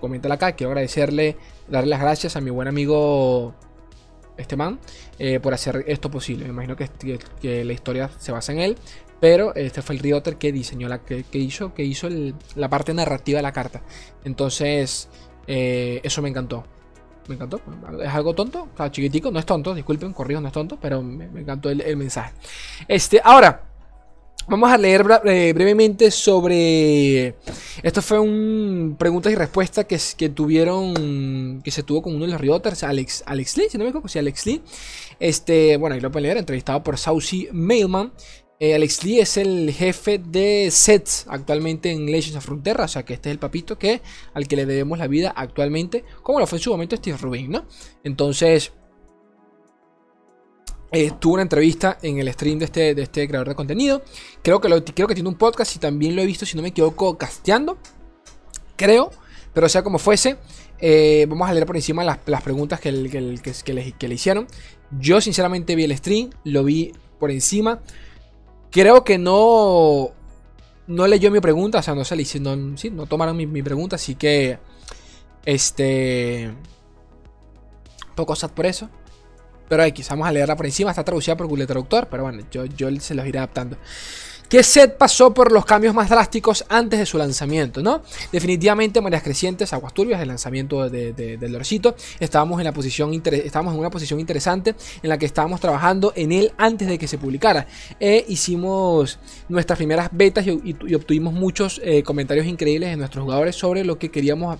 comentarle 0.00 0.34
acá, 0.34 0.52
quiero 0.52 0.70
agradecerle, 0.70 1.36
darle 1.68 1.90
las 1.90 2.00
gracias 2.00 2.36
a 2.36 2.40
mi 2.40 2.50
buen 2.50 2.68
amigo 2.68 3.54
este 4.36 4.56
man 4.56 4.80
eh, 5.18 5.40
por 5.40 5.54
hacer 5.54 5.84
esto 5.86 6.10
posible. 6.10 6.44
Me 6.44 6.50
imagino 6.50 6.76
que, 6.76 6.88
que, 7.40 7.64
la 7.64 7.72
historia 7.72 8.10
se 8.18 8.32
basa 8.32 8.52
en 8.52 8.60
él, 8.60 8.76
pero 9.20 9.54
este 9.54 9.82
fue 9.82 9.94
el 9.94 10.00
Rioter 10.00 10.36
que 10.36 10.52
diseñó 10.52 10.88
la 10.88 11.02
que, 11.02 11.24
hizo, 11.32 11.72
que 11.74 11.84
hizo 11.84 12.08
la 12.54 12.68
parte 12.68 12.92
narrativa 12.94 13.38
de 13.38 13.42
la 13.42 13.52
carta. 13.52 13.82
Entonces, 14.24 15.08
eh, 15.46 16.00
eso 16.02 16.22
me 16.22 16.28
encantó. 16.28 16.64
Me 17.28 17.34
encantó. 17.34 17.60
Es 18.02 18.08
algo 18.08 18.34
tonto, 18.34 18.68
o 18.76 18.88
chiquitico, 18.88 19.30
no 19.30 19.38
es 19.38 19.46
tonto, 19.46 19.74
disculpen, 19.74 20.12
corrijo, 20.12 20.40
no 20.40 20.48
es 20.48 20.52
tonto, 20.52 20.78
pero 20.80 21.02
me, 21.02 21.24
encantó 21.40 21.70
el, 21.70 21.96
mensaje. 21.96 22.32
Este, 22.88 23.20
ahora. 23.22 23.70
Vamos 24.46 24.70
a 24.70 24.76
leer 24.76 25.06
eh, 25.24 25.54
brevemente 25.54 26.10
sobre. 26.10 27.34
Esto 27.82 28.02
fue 28.02 28.18
un 28.18 28.94
preguntas 28.98 29.32
y 29.32 29.36
respuestas 29.36 29.86
que, 29.86 29.98
que 30.18 30.28
tuvieron. 30.28 31.62
Que 31.62 31.70
se 31.70 31.82
tuvo 31.82 32.02
con 32.02 32.14
uno 32.14 32.26
de 32.26 32.32
los 32.32 32.40
Rioters, 32.42 32.82
Alex, 32.82 33.24
Alex 33.24 33.56
Lee, 33.56 33.68
si 33.70 33.78
no 33.78 33.84
me 33.84 33.88
equivoco, 33.88 34.08
sí, 34.08 34.18
Alex 34.18 34.44
Lee. 34.44 34.60
Este, 35.18 35.78
bueno, 35.78 35.94
ahí 35.94 36.02
lo 36.02 36.10
pueden 36.10 36.24
leer, 36.24 36.36
entrevistado 36.36 36.82
por 36.82 36.98
Saucy 36.98 37.48
Mailman. 37.52 38.12
Eh, 38.64 38.74
Alex 38.74 39.04
Lee 39.04 39.20
es 39.20 39.36
el 39.36 39.70
jefe 39.72 40.16
de 40.16 40.70
sets 40.70 41.26
actualmente 41.28 41.90
en 41.90 42.06
Legends 42.06 42.36
of 42.36 42.46
Frontera, 42.46 42.84
o 42.84 42.88
sea 42.88 43.04
que 43.04 43.12
este 43.12 43.28
es 43.28 43.34
el 43.34 43.38
papito 43.38 43.78
que 43.78 44.00
al 44.32 44.48
que 44.48 44.56
le 44.56 44.64
debemos 44.64 44.98
la 44.98 45.06
vida 45.06 45.34
actualmente, 45.36 46.02
como 46.22 46.40
lo 46.40 46.46
fue 46.46 46.56
en 46.56 46.62
su 46.62 46.70
momento 46.70 46.96
Steve 46.96 47.18
Rubin, 47.18 47.50
¿no? 47.50 47.66
Entonces, 48.04 48.72
eh, 50.92 51.10
tuvo 51.20 51.34
una 51.34 51.42
entrevista 51.42 51.98
en 52.00 52.20
el 52.20 52.32
stream 52.32 52.58
de 52.58 52.64
este, 52.64 52.94
de 52.94 53.02
este 53.02 53.28
creador 53.28 53.50
de 53.50 53.54
contenido. 53.54 54.02
Creo 54.42 54.62
que, 54.62 54.70
lo, 54.70 54.82
creo 54.82 55.08
que 55.08 55.14
tiene 55.14 55.28
un 55.28 55.36
podcast 55.36 55.76
y 55.76 55.78
también 55.78 56.16
lo 56.16 56.22
he 56.22 56.26
visto, 56.26 56.46
si 56.46 56.56
no 56.56 56.62
me 56.62 56.68
equivoco, 56.68 57.18
casteando. 57.18 57.76
Creo, 58.76 59.10
pero 59.52 59.68
sea 59.68 59.84
como 59.84 59.98
fuese. 59.98 60.38
Eh, 60.78 61.26
vamos 61.28 61.50
a 61.50 61.52
leer 61.52 61.66
por 61.66 61.76
encima 61.76 62.02
las, 62.02 62.42
preguntas 62.42 62.80
que, 62.80 62.92
le, 62.92 64.14
hicieron. 64.14 64.46
Yo 64.98 65.20
sinceramente 65.20 65.76
vi 65.76 65.84
el 65.84 65.94
stream, 65.94 66.30
lo 66.44 66.64
vi 66.64 66.92
por 67.20 67.30
encima. 67.30 67.82
Creo 68.74 69.04
que 69.04 69.18
no, 69.18 70.10
no 70.88 71.06
leyó 71.06 71.30
mi 71.30 71.38
pregunta, 71.38 71.78
o 71.78 71.82
sea, 71.82 71.94
no 71.94 72.04
se 72.04 72.16
le 72.16 72.22
hicieron, 72.22 72.76
sí, 72.76 72.90
no 72.90 73.06
tomaron 73.06 73.36
mi, 73.36 73.62
pregunta, 73.62 73.94
así 73.94 74.16
que, 74.16 74.58
este, 75.44 76.52
poco 78.16 78.34
sad 78.34 78.50
por 78.50 78.66
eso. 78.66 78.90
Pero 79.68 79.84
X, 79.84 80.08
vamos 80.08 80.26
a 80.26 80.32
leerla 80.32 80.56
por 80.56 80.66
encima. 80.66 80.90
Está 80.90 81.04
traducida 81.04 81.36
por 81.36 81.46
Google 81.46 81.68
Traductor, 81.68 82.08
pero 82.10 82.24
bueno, 82.24 82.42
yo, 82.50 82.64
yo 82.64 82.90
se 82.98 83.14
los 83.14 83.24
iré 83.24 83.38
adaptando. 83.38 83.76
¿Qué 84.48 84.62
set 84.62 84.96
pasó 84.96 85.32
por 85.32 85.50
los 85.50 85.64
cambios 85.64 85.94
más 85.94 86.10
drásticos 86.10 86.64
antes 86.68 86.98
de 86.98 87.06
su 87.06 87.18
lanzamiento? 87.18 87.82
¿no? 87.82 88.02
Definitivamente 88.30 89.00
Marías 89.00 89.22
Crecientes, 89.22 89.72
Aguas 89.72 89.94
Turbias, 89.94 90.20
el 90.20 90.28
lanzamiento 90.28 90.88
del 90.88 91.52
Lorcito. 91.52 91.96
Estábamos 92.20 92.60
en, 92.60 92.64
la 92.64 92.72
posición 92.72 93.12
estábamos 93.14 93.74
en 93.74 93.80
una 93.80 93.90
posición 93.90 94.20
interesante 94.20 94.74
en 95.02 95.08
la 95.08 95.18
que 95.18 95.26
estábamos 95.26 95.60
trabajando 95.60 96.12
en 96.14 96.32
él 96.32 96.52
antes 96.58 96.86
de 96.88 96.98
que 96.98 97.08
se 97.08 97.18
publicara. 97.18 97.66
E 97.98 98.24
hicimos 98.28 99.18
nuestras 99.48 99.76
primeras 99.76 100.10
betas 100.12 100.46
y, 100.46 100.76
obtuvimos 100.94 101.32
muchos 101.32 101.80
eh, 101.82 102.02
comentarios 102.02 102.46
increíbles 102.46 102.90
de 102.90 102.96
nuestros 102.96 103.24
jugadores 103.24 103.56
sobre 103.56 103.84
lo 103.84 103.98
que 103.98 104.10
queríamos 104.10 104.58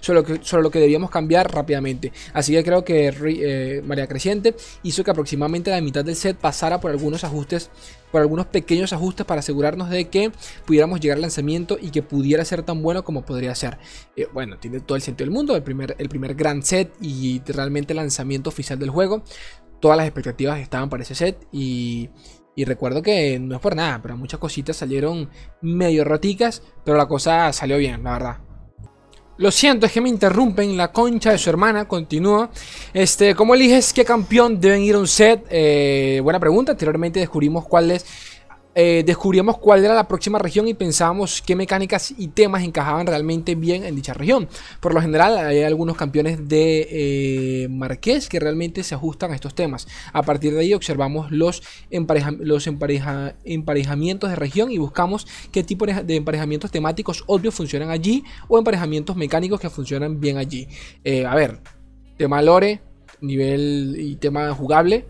sobre 0.00 0.20
lo 0.20 0.24
que, 0.26 0.56
lo 0.62 0.70
que 0.70 0.78
debíamos 0.78 1.10
cambiar 1.10 1.50
rápidamente. 1.52 2.12
Así 2.34 2.52
que 2.52 2.62
creo 2.62 2.84
que 2.84 3.08
eh, 3.08 3.82
María 3.84 4.06
Creciente 4.06 4.54
hizo 4.82 5.02
que 5.02 5.10
aproximadamente 5.10 5.70
la 5.70 5.80
mitad 5.80 6.04
del 6.04 6.14
set 6.14 6.36
pasara 6.36 6.78
por 6.78 6.90
algunos 6.90 7.24
ajustes, 7.24 7.70
por 8.14 8.20
algunos 8.20 8.46
pequeños 8.46 8.92
ajustes 8.92 9.26
para 9.26 9.40
asegurarnos 9.40 9.90
de 9.90 10.08
que 10.08 10.30
pudiéramos 10.64 11.00
llegar 11.00 11.16
al 11.16 11.22
lanzamiento 11.22 11.76
y 11.80 11.90
que 11.90 12.00
pudiera 12.00 12.44
ser 12.44 12.62
tan 12.62 12.80
bueno 12.80 13.02
como 13.02 13.24
podría 13.24 13.52
ser. 13.56 13.76
Eh, 14.14 14.28
bueno, 14.32 14.56
tiene 14.56 14.78
todo 14.78 14.94
el 14.94 15.02
sentido 15.02 15.26
del 15.26 15.34
mundo, 15.34 15.56
el 15.56 15.64
primer, 15.64 15.96
el 15.98 16.08
primer 16.08 16.36
gran 16.36 16.62
set 16.62 16.92
y 17.00 17.42
realmente 17.44 17.92
el 17.92 17.96
lanzamiento 17.96 18.50
oficial 18.50 18.78
del 18.78 18.90
juego. 18.90 19.24
Todas 19.80 19.96
las 19.96 20.06
expectativas 20.06 20.60
estaban 20.60 20.88
para 20.88 21.02
ese 21.02 21.16
set 21.16 21.44
y, 21.50 22.08
y 22.54 22.64
recuerdo 22.64 23.02
que 23.02 23.40
no 23.40 23.56
es 23.56 23.60
por 23.60 23.74
nada, 23.74 24.00
pero 24.00 24.16
muchas 24.16 24.38
cositas 24.38 24.76
salieron 24.76 25.28
medio 25.60 26.04
roticas, 26.04 26.62
pero 26.84 26.96
la 26.96 27.08
cosa 27.08 27.52
salió 27.52 27.78
bien, 27.78 28.04
la 28.04 28.12
verdad. 28.12 28.53
Lo 29.36 29.50
siento, 29.50 29.86
es 29.86 29.92
que 29.92 30.00
me 30.00 30.08
interrumpen. 30.08 30.76
La 30.76 30.92
concha 30.92 31.32
de 31.32 31.38
su 31.38 31.50
hermana 31.50 31.88
continúa. 31.88 32.50
Este, 32.92 33.34
¿Cómo 33.34 33.54
eliges 33.54 33.92
qué 33.92 34.04
campeón 34.04 34.60
deben 34.60 34.82
ir 34.82 34.94
a 34.94 34.98
un 34.98 35.08
set? 35.08 35.44
Eh, 35.50 36.20
buena 36.22 36.38
pregunta. 36.38 36.72
Anteriormente 36.72 37.18
descubrimos 37.18 37.66
cuál 37.66 37.90
es 37.90 38.06
eh, 38.74 39.04
descubríamos 39.06 39.58
cuál 39.58 39.84
era 39.84 39.94
la 39.94 40.08
próxima 40.08 40.38
región 40.38 40.66
y 40.66 40.74
pensábamos 40.74 41.42
qué 41.42 41.54
mecánicas 41.54 42.12
y 42.16 42.28
temas 42.28 42.62
encajaban 42.62 43.06
realmente 43.06 43.54
bien 43.54 43.84
en 43.84 43.94
dicha 43.94 44.14
región. 44.14 44.48
Por 44.80 44.94
lo 44.94 45.00
general 45.00 45.38
hay 45.38 45.62
algunos 45.62 45.96
campeones 45.96 46.48
de 46.48 46.88
eh, 46.90 47.68
Marqués 47.68 48.28
que 48.28 48.40
realmente 48.40 48.82
se 48.82 48.94
ajustan 48.94 49.32
a 49.32 49.34
estos 49.34 49.54
temas. 49.54 49.86
A 50.12 50.22
partir 50.22 50.52
de 50.54 50.60
ahí 50.60 50.74
observamos 50.74 51.30
los, 51.30 51.62
los 52.40 52.66
emparejamientos 52.66 54.30
de 54.30 54.36
región 54.36 54.72
y 54.72 54.78
buscamos 54.78 55.26
qué 55.52 55.62
tipo 55.62 55.86
de 55.86 56.16
emparejamientos 56.16 56.70
temáticos 56.70 57.24
obvios 57.26 57.54
funcionan 57.54 57.90
allí 57.90 58.24
o 58.48 58.58
emparejamientos 58.58 59.16
mecánicos 59.16 59.60
que 59.60 59.70
funcionan 59.70 60.20
bien 60.20 60.36
allí. 60.36 60.68
Eh, 61.04 61.26
a 61.26 61.34
ver, 61.34 61.60
tema 62.16 62.42
lore, 62.42 62.80
nivel 63.20 63.96
y 63.98 64.16
tema 64.16 64.52
jugable. 64.52 65.06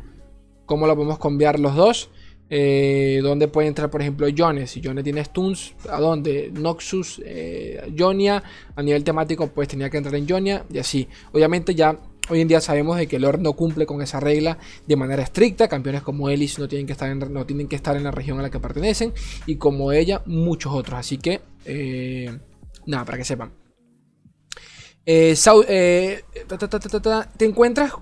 ¿Cómo 0.67 0.87
lo 0.87 0.95
podemos 0.95 1.19
cambiar 1.19 1.61
los 1.61 1.75
dos? 1.75 2.11
Eh, 2.51 3.21
donde 3.23 3.49
puede 3.49 3.69
entrar, 3.69 3.91
por 3.91 4.01
ejemplo, 4.01 4.27
Jones. 4.37 4.71
Si 4.71 4.83
Jones 4.85 5.03
tiene 5.05 5.25
stuns, 5.25 5.75
¿a 5.89 5.99
dónde? 5.99 6.51
Noxus, 6.53 7.21
eh, 7.25 7.93
Jonia. 7.97 8.43
A 8.77 8.83
nivel 8.83 9.03
temático, 9.05 9.49
pues 9.49 9.69
tenía 9.69 9.91
que 9.91 9.97
entrar 9.97 10.15
en 10.15 10.29
Jonia 10.29 10.65
y 10.71 10.79
así. 10.79 11.09
Obviamente, 11.33 11.75
ya 11.75 11.97
hoy 12.29 12.41
en 12.41 12.49
día 12.49 12.61
sabemos 12.61 12.97
de 12.97 13.07
que 13.07 13.19
Lord 13.19 13.41
no 13.41 13.53
cumple 13.55 13.87
con 13.87 14.01
esa 14.03 14.21
regla 14.21 14.59
de 14.87 14.97
manera 14.97 15.23
estricta. 15.23 15.69
Campeones 15.69 16.03
como 16.03 16.29
Ellis 16.29 16.59
no 16.59 16.69
tienen 16.69 16.87
que 16.87 16.93
estar 16.93 17.11
en, 17.11 17.19
no 17.33 17.47
tienen 17.47 17.69
que 17.69 17.77
estar 17.77 17.97
en 17.97 18.05
la 18.05 18.11
región 18.11 18.39
a 18.39 18.43
la 18.43 18.51
que 18.51 18.61
pertenecen. 18.61 19.13
Y 19.47 19.57
como 19.57 19.93
ella, 19.93 20.23
muchos 20.27 20.73
otros. 20.73 20.99
Así 20.99 21.19
que, 21.19 21.41
eh, 21.65 22.39
nada, 22.87 23.05
para 23.05 23.19
que 23.19 23.25
sepan. 23.25 23.53
te 27.37 27.45
encuentras 27.45 27.93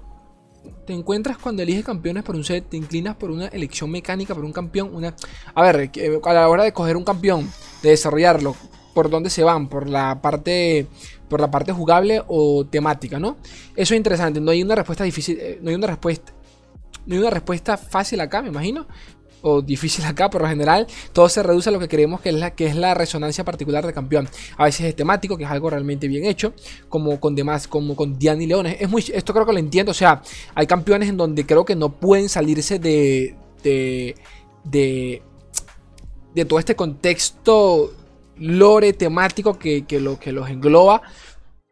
te 0.87 0.93
encuentras 0.93 1.39
cuando 1.39 1.63
eliges 1.63 1.85
campeones 1.85 2.23
por 2.23 2.35
un 2.35 2.45
set, 2.45 2.69
te 2.69 2.77
inclinas 2.77 3.17
por 3.17 3.31
una 3.31 3.47
elección 3.47 3.91
mecánica, 3.91 4.35
por 4.35 4.45
un 4.45 4.53
campeón, 4.53 4.95
una... 4.95 5.15
A 5.55 5.63
ver, 5.63 5.91
a 6.25 6.33
la 6.33 6.49
hora 6.49 6.65
de 6.65 6.73
coger 6.73 6.97
un 6.97 7.05
campeón, 7.05 7.51
de 7.83 7.91
desarrollarlo, 7.91 8.57
¿por 8.95 9.11
dónde 9.11 9.31
se 9.31 9.45
van? 9.45 9.69
¿Por 9.69 9.89
la 9.89 10.21
parte, 10.21 10.87
por 11.29 11.41
la 11.41 11.51
parte 11.51 11.73
jugable 11.73 12.23
o 12.27 12.67
temática, 12.67 13.19
no? 13.19 13.37
Eso 13.77 13.95
es 13.95 13.99
interesante, 13.99 14.41
no 14.41 14.51
hay 14.51 14.63
una 14.63 14.75
respuesta 14.75 15.05
difícil, 15.05 15.39
eh, 15.41 15.59
no 15.63 15.71
hay 15.71 15.77
una 15.77 15.87
respuesta... 15.87 16.33
No 17.05 17.15
hay 17.15 17.21
una 17.21 17.31
respuesta 17.31 17.77
fácil 17.77 18.21
acá, 18.21 18.43
me 18.43 18.49
imagino 18.51 18.87
o 19.43 19.61
difícil 19.61 20.05
acá, 20.05 20.31
por 20.31 20.43
lo 20.43 20.49
general, 20.49 20.87
todo 21.13 21.29
se 21.29 21.43
reduce 21.43 21.69
a 21.69 21.73
lo 21.73 21.79
que 21.79 21.89
creemos 21.89 22.21
que 22.21 22.31
es 22.31 22.35
la, 22.37 22.55
que 22.55 22.67
es 22.67 22.77
la 22.77 22.95
resonancia 22.95 23.45
particular 23.45 23.87
de 23.87 23.93
campeón. 23.93 24.29
A 24.57 24.65
veces 24.65 24.87
es 24.87 24.97
temático, 24.97 25.37
que 25.37 25.45
es 25.45 25.51
algo 25.51 25.69
realmente 25.71 26.09
bien 26.09 26.25
hecho, 26.25 26.55
como 26.89 27.21
con 27.21 27.35
demás, 27.35 27.69
como 27.69 27.97
con 27.97 28.19
Diana 28.19 28.43
y 28.43 28.47
Leones. 28.47 28.77
Es 28.81 28.89
muy, 28.89 29.05
esto 29.13 29.33
creo 29.33 29.45
que 29.45 29.53
lo 29.53 29.59
entiendo, 29.59 29.91
o 29.91 29.95
sea, 29.95 30.23
hay 30.55 30.67
campeones 30.67 31.09
en 31.09 31.17
donde 31.17 31.45
creo 31.45 31.65
que 31.65 31.77
no 31.77 31.91
pueden 31.91 32.29
salirse 32.29 32.79
de, 32.79 33.37
de, 33.63 34.15
de, 34.65 35.23
de 36.35 36.45
todo 36.45 36.59
este 36.59 36.77
contexto 36.77 37.93
lore 38.39 38.93
temático 38.93 39.59
que, 39.59 39.85
que, 39.85 40.01
lo, 40.01 40.19
que 40.19 40.33
los 40.33 40.49
engloba. 40.49 41.03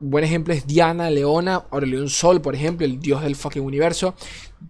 Un 0.01 0.11
buen 0.11 0.25
ejemplo 0.25 0.55
es 0.55 0.67
Diana, 0.67 1.11
Leona, 1.11 1.65
Aurelion 1.71 2.09
Sol, 2.09 2.41
por 2.41 2.55
ejemplo, 2.55 2.87
el 2.87 3.01
dios 3.01 3.23
del 3.23 3.37
fucking 3.37 3.63
universo. 3.63 4.15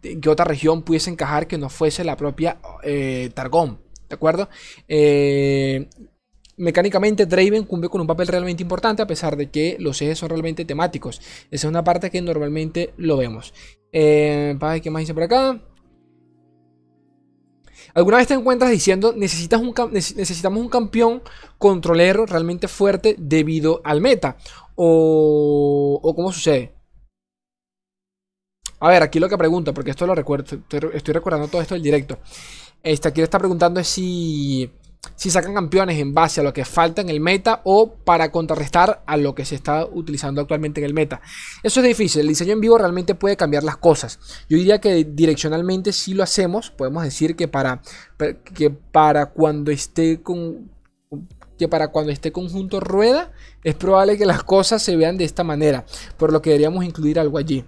¿En 0.03 0.21
qué 0.21 0.29
otra 0.29 0.45
región 0.45 0.83
pudiese 0.83 1.11
encajar 1.11 1.47
que 1.47 1.59
no 1.59 1.69
fuese 1.69 2.05
la 2.05 2.17
propia 2.17 2.59
eh, 2.83 3.31
Targón? 3.35 3.81
¿De 4.09 4.15
acuerdo? 4.15 4.49
Eh, 4.89 5.89
mecánicamente 6.57 7.27
Draven 7.27 7.65
cumple 7.65 7.89
con 7.89 8.01
un 8.01 8.07
papel 8.07 8.29
realmente 8.29 8.63
importante 8.63 9.03
a 9.03 9.07
pesar 9.07 9.37
de 9.37 9.51
que 9.51 9.77
los 9.79 10.01
ejes 10.03 10.19
son 10.19 10.29
realmente 10.29 10.65
temáticos. 10.65 11.21
Esa 11.51 11.67
es 11.67 11.71
una 11.71 11.85
parte 11.85 12.11
que 12.11 12.21
normalmente 12.21 12.93
lo 12.97 13.17
vemos. 13.17 13.55
Eh, 13.93 14.57
¿Qué 14.83 14.91
más 14.91 15.01
dice 15.01 15.15
por 15.15 15.23
acá? 15.25 15.61
¿Alguna 17.95 18.19
vez 18.19 18.29
te 18.29 18.35
encuentras 18.35 18.71
diciendo 18.71 19.13
necesitas 19.17 19.61
un, 19.61 19.75
necesitamos 19.93 20.61
un 20.61 20.69
campeón 20.69 21.23
controlero 21.59 22.27
realmente 22.27 22.69
fuerte 22.69 23.17
debido 23.19 23.81
al 23.85 24.01
meta? 24.01 24.37
¿O, 24.75 26.13
cómo 26.15 26.33
sucede? 26.33 26.75
A 28.81 28.89
ver, 28.89 29.03
aquí 29.03 29.21
lo 29.21 29.29
que 29.29 29.37
pregunto, 29.37 29.75
porque 29.75 29.91
esto 29.91 30.07
lo 30.07 30.15
recuerdo, 30.15 30.59
estoy, 30.93 31.15
recordando 31.15 31.49
todo 31.49 31.61
esto 31.61 31.75
del 31.75 31.83
directo. 31.83 32.19
Este, 32.83 33.09
aquí 33.09 33.21
le 33.21 33.25
está 33.25 33.39
preguntando 33.39 33.79
es 33.79 33.89
si, 33.89 34.71
si 35.17 35.31
sacan 35.31 35.53
campeones 35.53 35.99
en 35.99 36.15
base 36.15 36.41
a 36.41 36.45
lo 36.45 36.55
que 36.55 36.65
falta 36.65 37.03
en 37.03 37.11
el 37.11 37.21
meta 37.21 37.61
o 37.65 37.93
para 37.93 38.33
contrarrestar 38.33 39.03
a 39.07 39.19
lo 39.19 39.35
que 39.35 39.45
se 39.45 39.55
está 39.55 39.85
utilizando 39.85 40.41
actualmente 40.41 40.81
en 40.81 40.87
el 40.87 40.95
meta. 40.95 41.21
Eso 41.63 41.81
es 41.81 41.87
difícil, 41.87 42.23
el 42.23 42.29
diseño 42.29 42.55
en 42.55 42.61
vivo 42.63 42.79
realmente 42.79 43.15
puede 43.15 43.37
cambiar 43.37 43.65
las 43.65 43.77
cosas. 43.77 44.19
Yo 44.49 44.57
diría 44.57 44.81
que 44.81 45.05
direccionalmente 45.05 45.93
si 45.93 46.15
lo 46.15 46.23
hacemos, 46.23 46.71
podemos 46.71 47.05
decir 47.05 47.37
que 47.37 47.49
para, 47.49 47.83
que 48.55 48.71
para 48.71 49.27
cuando 49.27 49.71
esté 49.71 50.23
con 50.23 50.71
que 51.59 51.69
para 51.69 51.89
cuando 51.89 52.11
este 52.11 52.33
conjunto 52.33 52.81
rueda, 52.81 53.33
es 53.63 53.75
probable 53.75 54.17
que 54.17 54.25
las 54.25 54.43
cosas 54.43 54.83
se 54.83 54.97
vean 54.97 55.19
de 55.19 55.25
esta 55.25 55.45
manera. 55.45 55.85
Por 56.17 56.33
lo 56.33 56.41
que 56.41 56.49
deberíamos 56.49 56.87
incluir 56.87 57.21
algo 57.21 57.37
allí. 57.37 57.67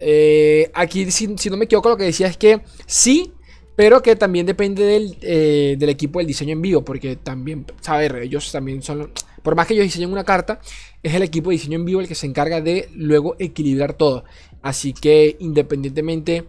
Eh, 0.00 0.70
aquí, 0.74 1.10
si, 1.10 1.28
no 1.28 1.56
me 1.56 1.66
equivoco, 1.66 1.90
lo 1.90 1.96
que 1.96 2.04
decía 2.04 2.26
es 2.26 2.36
que 2.36 2.62
sí, 2.86 3.32
pero 3.76 4.02
que 4.02 4.16
también 4.16 4.46
depende 4.46 4.82
del, 4.82 5.16
eh, 5.22 5.76
del, 5.78 5.88
equipo 5.90 6.18
del 6.18 6.26
diseño 6.26 6.52
en 6.52 6.62
vivo, 6.62 6.84
porque 6.84 7.16
también, 7.16 7.66
saber, 7.80 8.16
ellos 8.16 8.50
también 8.50 8.82
son, 8.82 9.12
por 9.42 9.54
más 9.54 9.66
que 9.66 9.74
ellos 9.74 9.84
diseñen 9.84 10.10
una 10.10 10.24
carta, 10.24 10.60
es 11.02 11.14
el 11.14 11.22
equipo 11.22 11.50
de 11.50 11.56
diseño 11.56 11.78
en 11.78 11.84
vivo 11.84 12.00
el 12.00 12.08
que 12.08 12.14
se 12.14 12.26
encarga 12.26 12.60
de 12.60 12.88
luego 12.94 13.36
equilibrar 13.38 13.94
todo. 13.94 14.24
Así 14.62 14.92
que 14.92 15.36
independientemente 15.38 16.46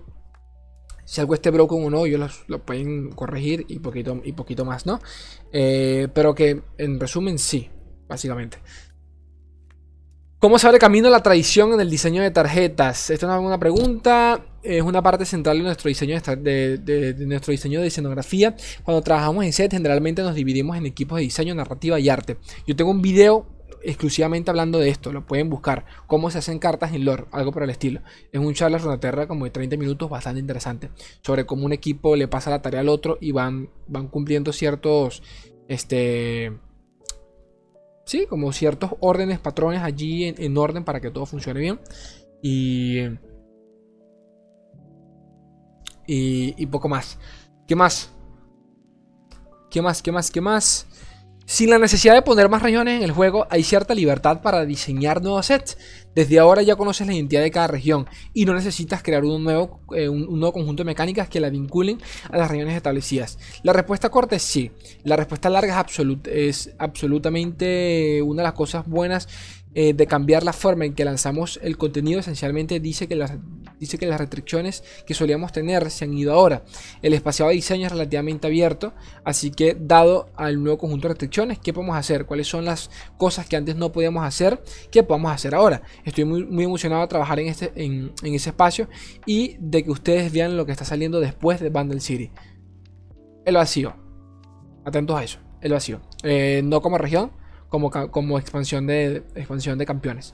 si 1.12 1.20
algo 1.20 1.34
esté 1.34 1.50
broken 1.50 1.84
o 1.84 1.89
no, 1.89 2.05
ellos 2.05 2.46
lo, 2.48 2.65
pueden 2.65 3.12
corregir 3.12 3.65
y 3.67 3.79
poquito, 3.79 4.22
y 4.24 4.31
poquito 4.31 4.63
más, 4.63 4.86
¿no? 4.86 5.01
Eh, 5.51 6.08
pero 6.13 6.34
que 6.34 6.62
en 6.77 7.01
resumen, 7.01 7.38
sí, 7.38 7.70
básicamente. 8.08 8.60
¿Cómo 10.42 10.58
se 10.58 10.66
abre 10.66 10.80
camino 10.80 11.08
la 11.12 11.22
tradición 11.22 11.72
en 11.72 11.82
el 11.82 11.90
diseño 11.92 12.24
de 12.24 12.32
tarjetas? 12.32 13.12
Esta 13.12 13.28
es 13.28 13.40
una 13.40 13.60
pregunta. 13.60 14.44
Es 14.64 14.82
una 14.82 15.04
parte 15.04 15.24
central 15.24 15.60
de 15.60 15.64
nuestro 15.66 15.88
diseño 15.88 16.20
de, 16.20 16.80
de, 16.80 17.26
nuestro 17.28 17.52
diseño 17.52 17.80
de 17.80 17.86
escenografía. 17.86 18.56
Cuando 18.84 19.04
trabajamos 19.04 19.46
en 19.46 19.54
set, 19.54 19.72
generalmente 19.72 20.24
nos 20.24 20.34
dividimos 20.34 20.76
en 20.78 20.88
equipos 20.88 21.18
de 21.18 21.26
diseño, 21.26 21.54
narrativa 21.54 22.00
y 22.00 22.10
arte. 22.10 22.38
Yo 22.66 22.76
tengo 22.76 22.90
un 22.90 23.04
video 23.04 23.46
exclusivamente 23.84 24.50
hablando 24.50 24.80
de 24.80 24.90
esto. 24.90 25.14
Lo 25.14 25.28
pueden 25.28 25.48
buscar. 25.48 25.86
Cómo 26.08 26.32
se 26.32 26.40
hacen 26.40 26.58
cartas 26.58 26.92
en 26.94 27.06
lore. 27.06 27.26
Algo 27.32 27.52
por 27.52 27.62
el 27.62 27.70
estilo. 27.70 28.02
Es 28.32 28.42
un 28.42 28.56
charla 28.56 28.80
Runaterra 28.80 29.28
como 29.28 29.46
de 29.46 29.52
30 29.52 29.78
minutos 29.78 30.10
bastante 30.10 30.40
interesante. 30.40 30.90
Sobre 31.22 31.46
cómo 31.46 31.68
un 31.68 31.74
equipo 31.74 32.16
le 32.16 32.28
pasa 32.28 32.50
la 32.50 32.64
tarea 32.64 32.80
al 32.80 32.90
otro 32.90 33.20
y 33.22 33.32
van, 33.32 33.70
van 33.86 34.08
cumpliendo 34.08 34.52
ciertos... 34.54 35.22
Este... 35.68 36.52
Sí, 38.12 38.25
como 38.27 38.51
ciertos 38.51 38.91
órdenes, 39.00 39.39
patrones 39.39 39.82
allí 39.82 40.25
en, 40.25 40.58
orden 40.58 40.84
para 40.84 41.00
que 41.00 41.12
todo 41.12 41.25
funcione 41.25 41.62
bien. 41.62 41.80
Y... 42.41 43.03
Y, 46.06 46.53
y 46.58 46.65
poco 46.65 46.89
más. 46.89 47.18
¿Qué 47.65 47.74
más? 47.74 48.12
¿Qué 49.70 49.82
más? 49.82 50.01
¿Qué 50.01 50.12
más? 50.12 50.30
¿Qué 50.30 50.41
más? 50.41 50.88
Sin 51.46 51.70
la 51.70 51.80
necesidad 51.80 52.13
de 52.13 52.22
poner 52.22 52.50
más 52.50 52.62
regiones 52.62 52.98
en 52.98 53.03
el 53.03 53.13
juego, 53.13 53.48
hay 53.50 53.63
cierta 53.63 53.96
libertad 53.96 54.41
para 54.41 54.65
diseñar 54.65 55.22
nuevos 55.22 55.46
sets. 55.46 55.77
Desde 56.13 56.39
ahora 56.39 56.62
ya 56.62 56.75
conoces 56.75 57.08
la 57.08 57.13
identidad 57.13 57.41
de 57.41 57.51
cada 57.51 57.68
región 57.68 58.08
y 58.34 58.46
no 58.46 58.53
necesitas 58.53 59.01
crear 59.01 59.24
un 59.24 59.44
nuevo, 59.44 59.80
eh, 59.96 60.10
un, 60.10 60.39
nuevo 60.39 60.53
conjunto 60.53 60.84
de 60.84 60.88
mecánicas 60.88 61.30
que 61.30 61.39
la 61.39 61.50
vinculen 61.50 62.00
a 62.30 62.38
las 62.38 62.51
regiones 62.51 62.75
establecidas. 62.75 63.39
La 63.63 63.74
respuesta 63.74 64.10
corta 64.10 64.36
es 64.36 64.44
sí. 64.44 64.72
La 65.03 65.15
respuesta 65.15 65.50
larga 65.50 65.86
es, 65.88 66.00
es 66.25 66.75
absolutamente 66.77 68.22
una 68.22 68.41
de 68.41 68.48
las 68.48 68.53
cosas 68.53 68.86
buenas 68.88 69.27
eh, 69.74 69.94
de 69.94 70.06
cambiar 70.06 70.44
la 70.44 70.51
forma 70.51 70.84
en 70.84 70.94
que 70.94 71.06
lanzamos 71.06 71.58
el 71.63 71.77
contenido, 71.77 72.20
esencialmente 72.20 72.82
dice 72.82 73.08
que, 73.08 73.15
las, 73.15 73.32
dice 73.80 73.98
que 73.98 74.06
las 74.06 74.20
restricciones 74.20 74.84
que 75.08 75.13
solíamos 75.13 75.53
tener 75.53 75.89
se 75.91 76.03
han 76.03 76.13
ido 76.13 76.34
ahora. 76.34 76.63
El 77.01 77.13
espaciado 77.13 77.48
de 77.50 77.56
diseño 77.56 77.86
es 77.86 77.91
relativamente 77.94 78.48
abierto, 78.48 78.91
así 79.24 79.50
que 79.50 79.77
dado 79.80 80.27
al 80.36 80.62
nuevo 80.62 80.77
conjunto 80.77 81.08
de 81.08 81.13
restricciones, 81.13 81.58
¿qué 81.58 81.72
podemos 81.72 81.96
hacer? 81.96 82.25
¿Cuáles 82.25 82.48
son 82.48 82.65
las 82.65 82.89
cosas 83.15 83.48
que 83.48 83.56
antes 83.56 83.77
no 83.77 83.94
podíamos 83.94 84.25
hacer? 84.25 84.62
¿Qué 84.91 85.03
podemos 85.03 85.32
hacer 85.32 85.56
ahora? 85.56 85.84
Estoy 86.05 86.25
muy, 86.25 86.46
muy 86.46 86.65
emocionado 86.65 87.01
de 87.01 87.08
trabajar 87.08 87.39
en, 87.39 87.48
este, 87.48 87.72
en, 87.75 88.13
ese 88.24 88.50
espacio 88.50 88.88
y 89.25 89.55
de 89.60 89.84
que 89.84 89.91
ustedes 89.91 90.31
vean 90.31 90.58
lo 90.58 90.65
que 90.65 90.72
está 90.72 90.86
saliendo 90.86 91.20
después 91.20 91.60
de 91.60 91.70
Bundle 91.70 92.00
City. 92.00 92.31
El 93.46 93.55
vacío. 93.55 93.96
Atentos 94.86 95.17
a 95.17 95.24
eso. 95.24 95.39
El 95.62 95.74
vacío. 95.74 96.01
Eh, 96.24 96.62
no 96.63 96.81
como 96.81 96.98
región, 96.98 97.31
como, 97.70 98.38
expansión, 98.38 98.86
de, 98.86 99.24
expansión 99.36 99.77
de 99.77 99.86
campeones. 99.86 100.34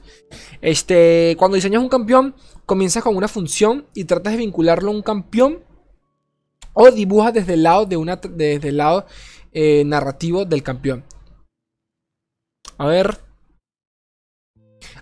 Este, 0.60 1.36
cuando 1.38 1.54
diseñas 1.54 1.82
un 1.82 1.88
campeón, 1.88 2.34
comienzas 2.66 3.04
con 3.04 3.16
una 3.16 3.28
función 3.28 3.86
y 3.94 4.04
tratas 4.04 4.32
de 4.32 4.38
vincularlo 4.38 4.90
a 4.90 4.94
un 4.94 5.02
campeón 5.02 5.60
o 6.72 6.90
dibujas 6.90 7.32
desde 7.32 7.54
el 7.54 7.62
lado, 7.62 7.86
de 7.86 7.96
una, 7.96 8.16
desde 8.16 8.70
el 8.70 8.78
lado 8.78 9.06
eh, 9.52 9.84
narrativo 9.84 10.44
del 10.44 10.62
campeón. 10.62 11.04
A 12.76 12.86
ver. 12.86 13.27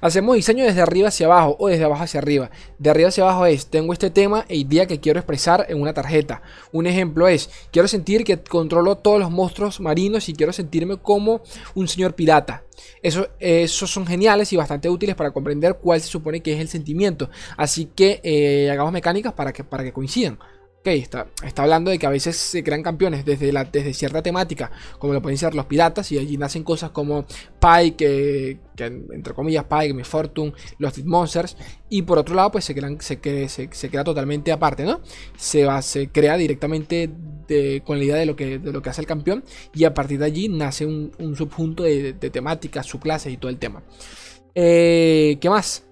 Hacemos 0.00 0.36
diseño 0.36 0.64
desde 0.64 0.80
arriba 0.80 1.08
hacia 1.08 1.26
abajo 1.26 1.56
o 1.58 1.68
desde 1.68 1.84
abajo 1.84 2.02
hacia 2.02 2.20
arriba. 2.20 2.50
De 2.78 2.90
arriba 2.90 3.08
hacia 3.08 3.24
abajo 3.24 3.46
es, 3.46 3.66
tengo 3.66 3.92
este 3.92 4.10
tema 4.10 4.44
e 4.48 4.56
idea 4.56 4.86
que 4.86 5.00
quiero 5.00 5.18
expresar 5.18 5.66
en 5.68 5.80
una 5.80 5.94
tarjeta. 5.94 6.42
Un 6.72 6.86
ejemplo 6.86 7.28
es, 7.28 7.50
quiero 7.70 7.88
sentir 7.88 8.24
que 8.24 8.38
controlo 8.38 8.96
todos 8.96 9.20
los 9.20 9.30
monstruos 9.30 9.80
marinos 9.80 10.28
y 10.28 10.34
quiero 10.34 10.52
sentirme 10.52 10.96
como 10.98 11.42
un 11.74 11.88
señor 11.88 12.14
pirata. 12.14 12.64
Eso, 13.02 13.28
esos 13.38 13.90
son 13.90 14.06
geniales 14.06 14.52
y 14.52 14.56
bastante 14.56 14.88
útiles 14.88 15.14
para 15.14 15.30
comprender 15.30 15.78
cuál 15.80 16.00
se 16.00 16.08
supone 16.08 16.40
que 16.40 16.52
es 16.52 16.60
el 16.60 16.68
sentimiento. 16.68 17.30
Así 17.56 17.86
que 17.86 18.20
eh, 18.22 18.70
hagamos 18.70 18.92
mecánicas 18.92 19.32
para 19.32 19.52
que, 19.52 19.64
para 19.64 19.82
que 19.82 19.92
coincidan 19.92 20.38
está, 20.94 21.26
hablando 21.56 21.90
de 21.90 21.98
que 21.98 22.06
a 22.06 22.10
veces 22.10 22.36
se 22.36 22.62
crean 22.62 22.82
campeones 22.82 23.24
desde, 23.24 23.52
la, 23.52 23.64
cierta 23.92 24.22
temática, 24.22 24.70
como 24.98 25.12
lo 25.12 25.22
pueden 25.22 25.38
ser 25.38 25.54
los 25.54 25.66
piratas, 25.66 26.10
y 26.12 26.18
allí 26.18 26.36
nacen 26.36 26.62
cosas 26.62 26.90
como 26.90 27.26
Pike, 27.58 28.58
entre 28.78 29.34
comillas 29.34 29.64
Pike, 29.64 29.94
Mi 29.94 30.04
Fortune, 30.04 30.52
los 30.78 30.94
Dead 30.94 31.06
Monsters, 31.06 31.56
y 31.88 32.02
por 32.02 32.18
otro 32.18 32.34
lado, 32.34 32.50
pues 32.50 32.64
se, 32.64 32.74
crean, 32.74 32.96
crea 32.96 34.04
totalmente 34.04 34.52
aparte, 34.52 34.84
¿no? 34.84 35.00
Se, 35.36 35.64
va, 35.64 35.82
se 35.82 36.08
crea 36.08 36.36
directamente 36.36 37.10
con 37.84 37.98
la 37.98 38.04
idea 38.04 38.16
de 38.16 38.26
lo, 38.26 38.36
que, 38.36 38.58
de 38.58 38.90
hace 38.90 39.00
el 39.00 39.06
campeón, 39.06 39.44
y 39.74 39.84
a 39.84 39.94
partir 39.94 40.18
de 40.18 40.26
allí 40.26 40.48
nace 40.48 40.86
un, 40.86 41.36
subjunto 41.36 41.82
de, 41.82 42.12
de 42.12 42.30
temáticas, 42.30 42.86
subclases 42.86 43.32
y 43.32 43.36
todo 43.36 43.50
el 43.50 43.58
tema. 43.58 43.82
Eh, 44.58 45.36
¿Qué 45.38 45.50
más? 45.50 45.85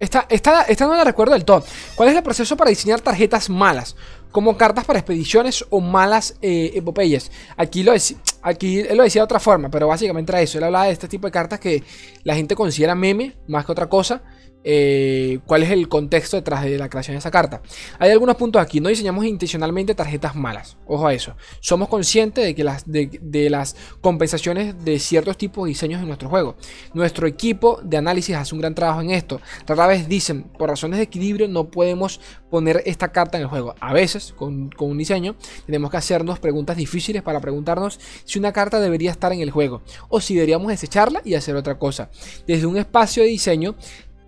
Esta, 0.00 0.24
esta, 0.30 0.62
esta 0.62 0.86
no 0.86 0.94
la 0.94 1.04
recuerdo 1.04 1.34
del 1.34 1.44
todo. 1.44 1.62
¿Cuál 1.94 2.08
es 2.08 2.16
el 2.16 2.22
proceso 2.22 2.56
para 2.56 2.70
diseñar 2.70 3.02
tarjetas 3.02 3.50
malas? 3.50 3.96
Como 4.32 4.56
cartas 4.56 4.86
para 4.86 4.98
expediciones 4.98 5.64
o 5.68 5.80
malas 5.80 6.36
eh, 6.40 6.72
epopeyas. 6.74 7.30
Aquí 7.58 7.82
lo, 7.82 7.92
aquí 8.40 8.80
él 8.80 8.96
lo 8.96 9.02
decía 9.02 9.20
de 9.20 9.24
otra 9.24 9.40
forma, 9.40 9.70
pero 9.70 9.88
básicamente 9.88 10.32
era 10.32 10.40
eso. 10.40 10.56
Él 10.56 10.64
hablaba 10.64 10.86
de 10.86 10.92
este 10.92 11.06
tipo 11.06 11.26
de 11.26 11.32
cartas 11.32 11.60
que 11.60 11.84
la 12.24 12.34
gente 12.34 12.56
considera 12.56 12.94
meme 12.94 13.36
más 13.46 13.66
que 13.66 13.72
otra 13.72 13.90
cosa. 13.90 14.22
Eh, 14.62 15.38
cuál 15.46 15.62
es 15.62 15.70
el 15.70 15.88
contexto 15.88 16.36
detrás 16.36 16.62
de 16.64 16.76
la 16.76 16.90
creación 16.90 17.14
de 17.14 17.18
esa 17.18 17.30
carta. 17.30 17.62
Hay 17.98 18.10
algunos 18.10 18.36
puntos 18.36 18.60
aquí. 18.60 18.80
No 18.80 18.88
diseñamos 18.88 19.24
intencionalmente 19.24 19.94
tarjetas 19.94 20.34
malas. 20.34 20.76
Ojo 20.86 21.06
a 21.06 21.14
eso. 21.14 21.34
Somos 21.60 21.88
conscientes 21.88 22.44
de 22.44 22.54
que 22.54 22.64
las, 22.64 22.84
de, 22.86 23.48
las 23.50 23.76
compensaciones 24.00 24.84
de 24.84 24.98
ciertos 24.98 25.38
tipos 25.38 25.64
de 25.64 25.70
diseños 25.70 26.00
en 26.00 26.08
nuestro 26.08 26.28
juego. 26.28 26.56
Nuestro 26.92 27.26
equipo 27.26 27.80
de 27.82 27.96
análisis 27.96 28.36
hace 28.36 28.54
un 28.54 28.60
gran 28.60 28.74
trabajo 28.74 29.00
en 29.00 29.10
esto. 29.10 29.40
Rara 29.66 29.86
vez 29.86 30.08
dicen, 30.08 30.44
por 30.44 30.68
razones 30.68 30.98
de 30.98 31.04
equilibrio 31.04 31.48
no 31.48 31.70
podemos 31.70 32.20
poner 32.50 32.82
esta 32.84 33.12
carta 33.12 33.38
en 33.38 33.44
el 33.44 33.48
juego. 33.48 33.74
A 33.80 33.92
veces, 33.92 34.34
con, 34.36 34.70
con 34.70 34.90
un 34.90 34.98
diseño, 34.98 35.36
tenemos 35.66 35.90
que 35.90 35.96
hacernos 35.96 36.38
preguntas 36.38 36.76
difíciles 36.76 37.22
para 37.22 37.40
preguntarnos 37.40 37.98
si 38.24 38.38
una 38.38 38.52
carta 38.52 38.80
debería 38.80 39.10
estar 39.10 39.32
en 39.32 39.40
el 39.40 39.50
juego 39.50 39.82
o 40.08 40.20
si 40.20 40.34
deberíamos 40.34 40.68
desecharla 40.68 41.22
y 41.24 41.34
hacer 41.34 41.56
otra 41.56 41.78
cosa. 41.78 42.10
Desde 42.46 42.66
un 42.66 42.76
espacio 42.76 43.22
de 43.22 43.30
diseño 43.30 43.76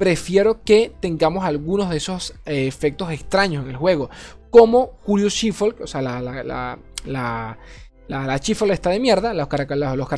prefiero 0.02 0.64
que 0.64 0.92
tengamos 0.98 1.44
algunos 1.44 1.88
de 1.88 1.98
esos 1.98 2.34
eh, 2.44 2.66
efectos 2.66 3.12
extraños 3.12 3.62
en 3.62 3.70
el 3.70 3.76
juego. 3.76 4.10
Como 4.50 4.96
Curious 5.04 5.32
Shuffle, 5.32 5.76
o 5.80 5.86
sea, 5.86 6.02
la, 6.02 6.20
la, 6.20 6.42
la, 7.04 7.56
la, 8.08 8.36
está 8.36 8.90
de 8.90 8.98
mierda, 8.98 9.32
los, 9.32 9.46
los, 9.96 10.08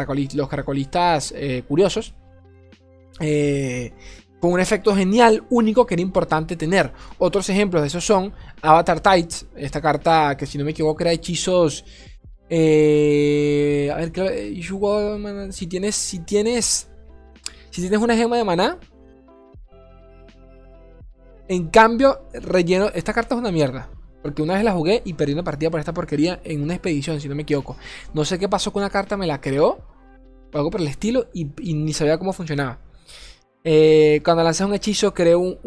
caracolistas 0.49 1.35
eh, 1.37 1.65
curiosos. 1.69 2.15
Eh, 3.21 3.93
con 4.41 4.53
un 4.53 4.61
efecto 4.61 4.97
genial, 4.97 5.45
único 5.51 5.85
que 5.85 5.97
era 5.97 6.01
importante 6.01 6.57
tener. 6.57 6.91
Otros 7.19 7.51
ejemplos 7.51 7.83
de 7.83 7.89
esos 7.89 8.07
son 8.07 8.33
Avatar 8.63 9.01
Tides, 9.01 9.45
esta 9.55 9.83
carta 9.83 10.35
que 10.35 10.47
si 10.47 10.57
no 10.57 10.65
me 10.65 10.71
equivoco 10.71 11.03
era 11.03 11.13
hechizos... 11.13 11.85
a 12.49 12.55
ver, 13.97 14.13
si 15.51 15.67
tienes, 15.67 15.95
si 15.95 16.21
tienes, 16.21 16.89
si 17.69 17.83
tienes 17.83 18.01
una 18.01 18.17
gema 18.17 18.39
de 18.39 18.45
maná, 18.45 18.79
en 21.49 21.69
cambio, 21.69 22.23
relleno. 22.33 22.89
Esta 22.95 23.13
carta 23.13 23.35
es 23.35 23.41
una 23.41 23.53
mierda. 23.53 23.91
Porque 24.23 24.41
una 24.41 24.55
vez 24.55 24.65
la 24.65 24.73
jugué 24.73 25.03
y 25.05 25.13
perdí 25.13 25.35
una 25.35 25.45
partida 25.45 25.71
por 25.71 25.81
esta 25.81 25.93
porquería 25.93 26.41
en 26.45 26.63
una 26.63 26.75
expedición, 26.75 27.21
si 27.21 27.29
no 27.29 27.35
me 27.35 27.43
equivoco. 27.43 27.77
No 28.15 28.25
sé 28.25 28.39
qué 28.39 28.49
pasó 28.49 28.73
con 28.73 28.83
una 28.83 28.89
carta, 28.89 29.19
me 29.19 29.27
la 29.27 29.41
creó. 29.41 29.79
O 30.53 30.57
algo 30.57 30.71
por 30.71 30.81
el 30.81 30.87
estilo. 30.87 31.27
Y, 31.35 31.45
ni 31.75 31.93
sabía 31.93 32.19
cómo 32.19 32.33
funcionaba. 32.33 32.81
Eh, 33.65 34.21
cuando 34.25 34.43
lanzas 34.43 34.67
un 34.67 34.75
hechizo, 34.75 35.13
creo, 35.13 35.41
un, 35.41 35.59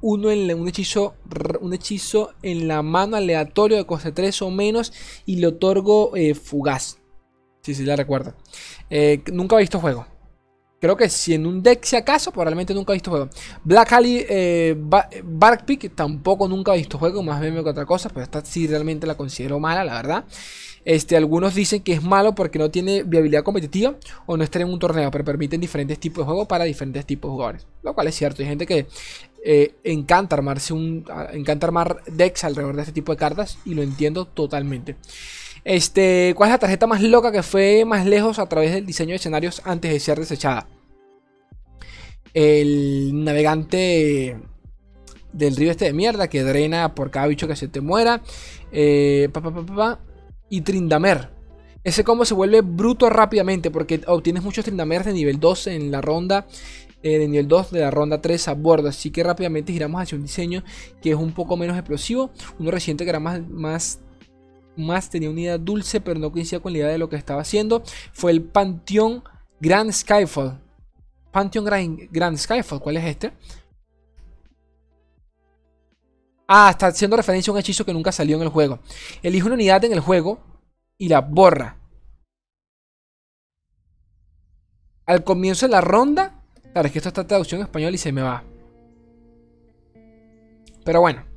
uno 0.00 0.30
en 0.30 0.60
un 0.60 0.68
hechizo, 0.68 1.14
un 1.60 1.74
hechizo 1.74 2.32
en 2.42 2.68
la 2.68 2.82
mano 2.82 3.16
aleatorio 3.16 3.76
de 3.76 3.84
coste 3.84 4.12
3 4.12 4.40
o 4.42 4.50
menos. 4.50 4.92
Y 5.26 5.36
le 5.36 5.48
otorgo 5.48 6.16
eh, 6.16 6.34
fugaz. 6.34 6.98
Sí, 7.60 7.74
sí, 7.74 7.84
la 7.84 7.96
recuerdo. 7.96 8.32
Eh, 8.88 9.22
nunca 9.30 9.56
he 9.56 9.60
visto 9.60 9.78
juego. 9.78 10.06
Creo 10.80 10.96
que 10.96 11.08
si 11.08 11.34
en 11.34 11.46
un 11.46 11.62
deck 11.62 11.84
si 11.84 11.96
acaso, 11.96 12.30
probablemente 12.30 12.72
nunca 12.72 12.92
he 12.92 12.96
visto 12.96 13.10
juego. 13.10 13.28
Black 13.64 13.92
Ali 13.92 14.24
eh, 14.28 14.76
Barkpick 15.24 15.94
tampoco 15.94 16.46
nunca 16.46 16.74
he 16.74 16.78
visto 16.78 16.98
juego, 16.98 17.22
más 17.22 17.40
bien 17.40 17.54
que 17.54 17.60
otra 17.60 17.84
cosa, 17.84 18.08
pero 18.08 18.22
esta 18.22 18.44
sí 18.44 18.66
realmente 18.66 19.06
la 19.06 19.16
considero 19.16 19.58
mala, 19.58 19.84
la 19.84 19.94
verdad. 19.94 20.24
Este, 20.84 21.16
algunos 21.16 21.54
dicen 21.54 21.82
que 21.82 21.92
es 21.92 22.02
malo 22.02 22.34
porque 22.34 22.58
no 22.58 22.70
tiene 22.70 23.02
viabilidad 23.02 23.42
competitiva 23.42 23.96
o 24.26 24.36
no 24.36 24.44
está 24.44 24.60
en 24.60 24.68
un 24.68 24.78
torneo, 24.78 25.10
pero 25.10 25.24
permiten 25.24 25.60
diferentes 25.60 25.98
tipos 25.98 26.22
de 26.22 26.26
juego 26.26 26.46
para 26.46 26.64
diferentes 26.64 27.04
tipos 27.04 27.28
de 27.28 27.32
jugadores. 27.32 27.66
Lo 27.82 27.94
cual 27.94 28.06
es 28.06 28.14
cierto, 28.14 28.42
hay 28.42 28.48
gente 28.48 28.66
que 28.66 28.86
eh, 29.44 29.74
encanta 29.84 30.36
armarse 30.36 30.72
un. 30.72 31.04
encanta 31.32 31.66
armar 31.66 32.02
decks 32.06 32.44
alrededor 32.44 32.76
de 32.76 32.82
este 32.82 32.92
tipo 32.92 33.12
de 33.12 33.18
cartas 33.18 33.58
y 33.64 33.74
lo 33.74 33.82
entiendo 33.82 34.26
totalmente. 34.26 34.96
Este, 35.68 36.32
¿Cuál 36.34 36.48
es 36.48 36.54
la 36.54 36.58
tarjeta 36.60 36.86
más 36.86 37.02
loca 37.02 37.30
que 37.30 37.42
fue 37.42 37.84
más 37.84 38.06
lejos 38.06 38.38
a 38.38 38.46
través 38.46 38.72
del 38.72 38.86
diseño 38.86 39.10
de 39.10 39.16
escenarios 39.16 39.60
antes 39.66 39.92
de 39.92 40.00
ser 40.00 40.18
desechada? 40.18 40.66
El 42.32 43.22
navegante 43.22 44.38
del 45.34 45.56
río 45.56 45.70
este 45.70 45.84
de 45.84 45.92
mierda 45.92 46.28
que 46.28 46.42
drena 46.42 46.94
por 46.94 47.10
cada 47.10 47.26
bicho 47.26 47.46
que 47.46 47.54
se 47.54 47.68
te 47.68 47.82
muera. 47.82 48.22
Eh, 48.72 49.28
y 50.48 50.62
Trindamer. 50.62 51.28
Ese 51.84 52.02
combo 52.02 52.24
se 52.24 52.32
vuelve 52.32 52.62
bruto 52.62 53.10
rápidamente 53.10 53.70
porque 53.70 54.00
obtienes 54.06 54.42
muchos 54.42 54.64
Trindamer 54.64 55.04
de 55.04 55.12
nivel 55.12 55.38
2 55.38 55.66
en 55.66 55.90
la 55.90 56.00
ronda. 56.00 56.46
Eh, 57.02 57.18
de 57.18 57.28
nivel 57.28 57.46
2 57.46 57.72
de 57.72 57.80
la 57.80 57.90
ronda 57.90 58.22
3 58.22 58.48
a 58.48 58.54
bordo. 58.54 58.88
Así 58.88 59.10
que 59.10 59.22
rápidamente 59.22 59.74
giramos 59.74 60.00
hacia 60.00 60.16
un 60.16 60.22
diseño 60.22 60.64
que 61.02 61.10
es 61.10 61.16
un 61.16 61.32
poco 61.32 61.58
menos 61.58 61.76
explosivo. 61.76 62.30
Uno 62.58 62.70
reciente 62.70 63.04
que 63.04 63.10
era 63.10 63.20
más 63.20 64.00
más 64.78 65.10
tenía 65.10 65.30
una 65.30 65.40
idea 65.40 65.58
dulce, 65.58 66.00
pero 66.00 66.18
no 66.18 66.32
coincidía 66.32 66.60
con 66.60 66.72
la 66.72 66.78
idea 66.78 66.88
de 66.88 66.98
lo 66.98 67.08
que 67.08 67.16
estaba 67.16 67.42
haciendo, 67.42 67.82
fue 68.12 68.30
el 68.30 68.42
Panteón 68.42 69.22
Grand 69.60 69.92
Skyfall. 69.92 70.60
Pantheon 71.30 71.64
Grand, 72.10 72.36
Skyfall, 72.36 72.80
¿cuál 72.80 72.96
es 72.96 73.04
este? 73.04 73.32
Ah, 76.48 76.70
está 76.70 76.86
haciendo 76.86 77.16
referencia 77.16 77.50
a 77.50 77.54
un 77.54 77.60
hechizo 77.60 77.84
que 77.84 77.92
nunca 77.92 78.10
salió 78.10 78.36
en 78.36 78.42
el 78.42 78.48
juego. 78.48 78.80
Elige 79.22 79.44
una 79.44 79.54
unidad 79.54 79.84
en 79.84 79.92
el 79.92 80.00
juego 80.00 80.40
y 80.96 81.08
la 81.08 81.20
borra. 81.20 81.76
Al 85.04 85.24
comienzo 85.24 85.66
de 85.66 85.72
la 85.72 85.80
ronda. 85.80 86.42
Claro, 86.72 86.86
es 86.86 86.92
que 86.92 86.98
esto 86.98 87.10
está 87.10 87.26
traducción 87.26 87.60
en 87.60 87.66
español 87.66 87.94
y 87.94 87.98
se 87.98 88.12
me 88.12 88.22
va. 88.22 88.42
Pero 90.84 91.00
bueno. 91.00 91.27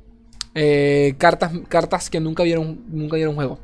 Eh, 0.54 1.14
cartas, 1.18 1.52
cartas 1.68 2.10
que 2.10 2.20
nunca 2.20 2.42
vieron, 2.42 2.84
nunca 2.88 3.16
juego. 3.34 3.58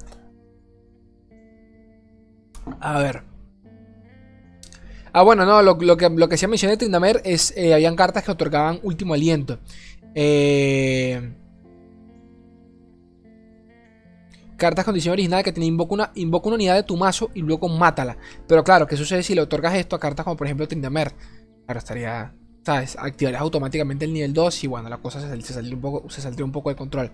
A 2.80 2.98
ver. 2.98 3.22
Ah, 5.12 5.22
bueno, 5.22 5.44
no, 5.44 5.62
lo, 5.62 5.78
que, 5.96 6.08
lo 6.10 6.28
que 6.28 6.36
se 6.36 6.46
mencioné 6.48 6.72
de 6.72 6.78
Trindamer 6.78 7.20
es. 7.24 7.52
Eh, 7.56 7.74
habían 7.74 7.96
cartas 7.96 8.24
que 8.24 8.30
otorgaban 8.30 8.80
último 8.82 9.14
aliento. 9.14 9.58
Eh, 10.14 11.34
cartas 14.56 14.84
con 14.84 14.94
diseño 14.94 15.12
original 15.12 15.42
que 15.42 15.52
tiene 15.52 15.66
invoca 15.66 15.94
una, 15.94 16.12
invoca 16.14 16.48
una 16.48 16.56
unidad 16.56 16.74
de 16.74 16.82
tu 16.82 16.96
mazo 16.96 17.30
y 17.34 17.40
luego 17.40 17.68
mátala. 17.68 18.18
Pero 18.46 18.64
claro, 18.64 18.86
¿qué 18.86 18.96
sucede 18.96 19.22
si 19.22 19.34
le 19.34 19.40
otorgas 19.42 19.74
esto 19.74 19.96
a 19.96 20.00
cartas 20.00 20.24
como 20.24 20.36
por 20.36 20.46
ejemplo 20.46 20.68
Trindamer? 20.68 21.12
Claro, 21.64 21.78
estaría 21.78 22.34
Activarás 22.66 23.40
automáticamente 23.40 24.04
el 24.04 24.12
nivel 24.12 24.34
2 24.34 24.64
y 24.64 24.66
bueno, 24.66 24.88
la 24.88 24.98
cosa 24.98 25.20
se, 25.20 25.52
saldría 25.52 25.74
un 25.74 25.80
poco, 25.80 26.10
se 26.10 26.42
un 26.42 26.52
poco 26.52 26.68
de 26.68 26.76
control. 26.76 27.10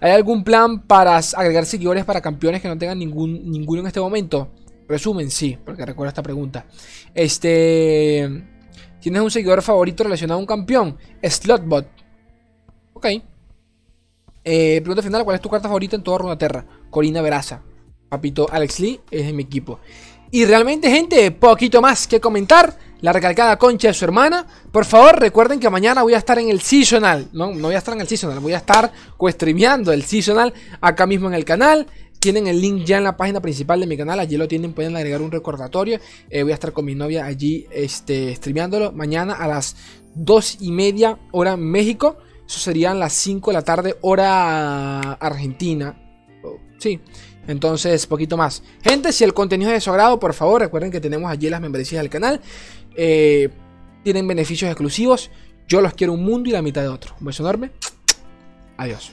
¿Hay 0.00 0.10
algún 0.10 0.44
plan 0.44 0.82
para 0.82 1.16
agregar 1.16 1.64
seguidores 1.64 2.04
para 2.04 2.20
campeones 2.20 2.60
que 2.60 2.68
no 2.68 2.76
tengan 2.76 2.98
ningún, 2.98 3.50
ninguno 3.50 3.80
en 3.80 3.86
este 3.86 4.00
momento? 4.00 4.50
Resumen, 4.88 5.30
sí, 5.30 5.56
porque 5.64 5.86
recuerdo 5.86 6.08
esta 6.08 6.22
pregunta. 6.22 6.66
Este... 7.14 8.48
¿Tienes 9.00 9.20
un 9.20 9.30
seguidor 9.32 9.62
favorito 9.62 10.04
relacionado 10.04 10.38
a 10.38 10.40
un 10.40 10.46
campeón? 10.46 10.96
Slotbot. 11.22 11.88
Ok. 12.92 13.06
Eh, 14.44 14.80
pregunta 14.80 15.02
final, 15.02 15.24
¿cuál 15.24 15.34
es 15.34 15.42
tu 15.42 15.48
carta 15.48 15.66
favorita 15.66 15.96
en 15.96 16.04
toda 16.04 16.18
Runaterra? 16.18 16.64
Corina 16.88 17.20
Veraza. 17.20 17.62
Papito 18.08 18.46
Alex 18.52 18.78
Lee 18.78 19.00
es 19.10 19.26
de 19.26 19.32
mi 19.32 19.42
equipo. 19.42 19.80
Y 20.30 20.44
realmente, 20.44 20.90
gente, 20.90 21.30
poquito 21.32 21.80
más 21.80 22.06
que 22.06 22.20
comentar 22.20 22.78
la 23.02 23.12
recalcada 23.12 23.58
concha 23.58 23.88
de 23.88 23.94
su 23.94 24.04
hermana. 24.04 24.46
Por 24.70 24.86
favor, 24.86 25.20
recuerden 25.20 25.60
que 25.60 25.68
mañana 25.68 26.02
voy 26.02 26.14
a 26.14 26.18
estar 26.18 26.38
en 26.38 26.48
el 26.48 26.62
Seasonal. 26.62 27.28
No, 27.32 27.52
no 27.52 27.68
voy 27.68 27.74
a 27.74 27.78
estar 27.78 27.94
en 27.94 28.00
el 28.00 28.08
Seasonal, 28.08 28.40
voy 28.40 28.54
a 28.54 28.58
estar 28.58 28.90
co-streameando 29.18 29.92
el 29.92 30.04
Seasonal 30.04 30.54
acá 30.80 31.06
mismo 31.06 31.28
en 31.28 31.34
el 31.34 31.44
canal. 31.44 31.86
Tienen 32.18 32.46
el 32.46 32.60
link 32.60 32.84
ya 32.84 32.98
en 32.98 33.04
la 33.04 33.16
página 33.16 33.42
principal 33.42 33.80
de 33.80 33.86
mi 33.86 33.96
canal. 33.96 34.20
Allí 34.20 34.36
lo 34.36 34.46
tienen, 34.46 34.72
pueden 34.72 34.96
agregar 34.96 35.20
un 35.20 35.32
recordatorio. 35.32 35.98
Eh, 36.30 36.44
voy 36.44 36.52
a 36.52 36.54
estar 36.54 36.72
con 36.72 36.84
mi 36.84 36.94
novia 36.94 37.26
allí 37.26 37.66
este, 37.72 38.34
streameándolo 38.36 38.92
mañana 38.92 39.34
a 39.34 39.48
las 39.48 39.76
2 40.14 40.58
y 40.60 40.70
media 40.70 41.18
hora 41.32 41.56
México. 41.56 42.18
Eso 42.46 42.60
serían 42.60 43.00
las 43.00 43.12
5 43.14 43.50
de 43.50 43.54
la 43.54 43.62
tarde 43.62 43.96
hora 44.02 45.14
Argentina. 45.14 45.96
Oh, 46.44 46.58
sí. 46.78 47.00
Entonces, 47.48 48.06
poquito 48.06 48.36
más. 48.36 48.62
Gente, 48.82 49.12
si 49.12 49.24
el 49.24 49.34
contenido 49.34 49.70
es 49.70 49.78
de 49.78 49.80
su 49.80 49.90
agrado, 49.90 50.20
por 50.20 50.32
favor, 50.32 50.60
recuerden 50.60 50.92
que 50.92 51.00
tenemos 51.00 51.30
allí 51.30 51.50
las 51.50 51.60
membresías 51.60 52.00
del 52.00 52.10
canal. 52.10 52.40
Eh, 52.96 53.48
tienen 54.02 54.26
beneficios 54.26 54.70
exclusivos. 54.70 55.30
Yo 55.68 55.80
los 55.80 55.94
quiero 55.94 56.12
un 56.12 56.24
mundo 56.24 56.48
y 56.48 56.52
la 56.52 56.62
mitad 56.62 56.82
de 56.82 56.88
otro. 56.88 57.14
Un 57.20 57.26
beso 57.26 57.42
enorme. 57.42 57.70
Adiós. 58.76 59.12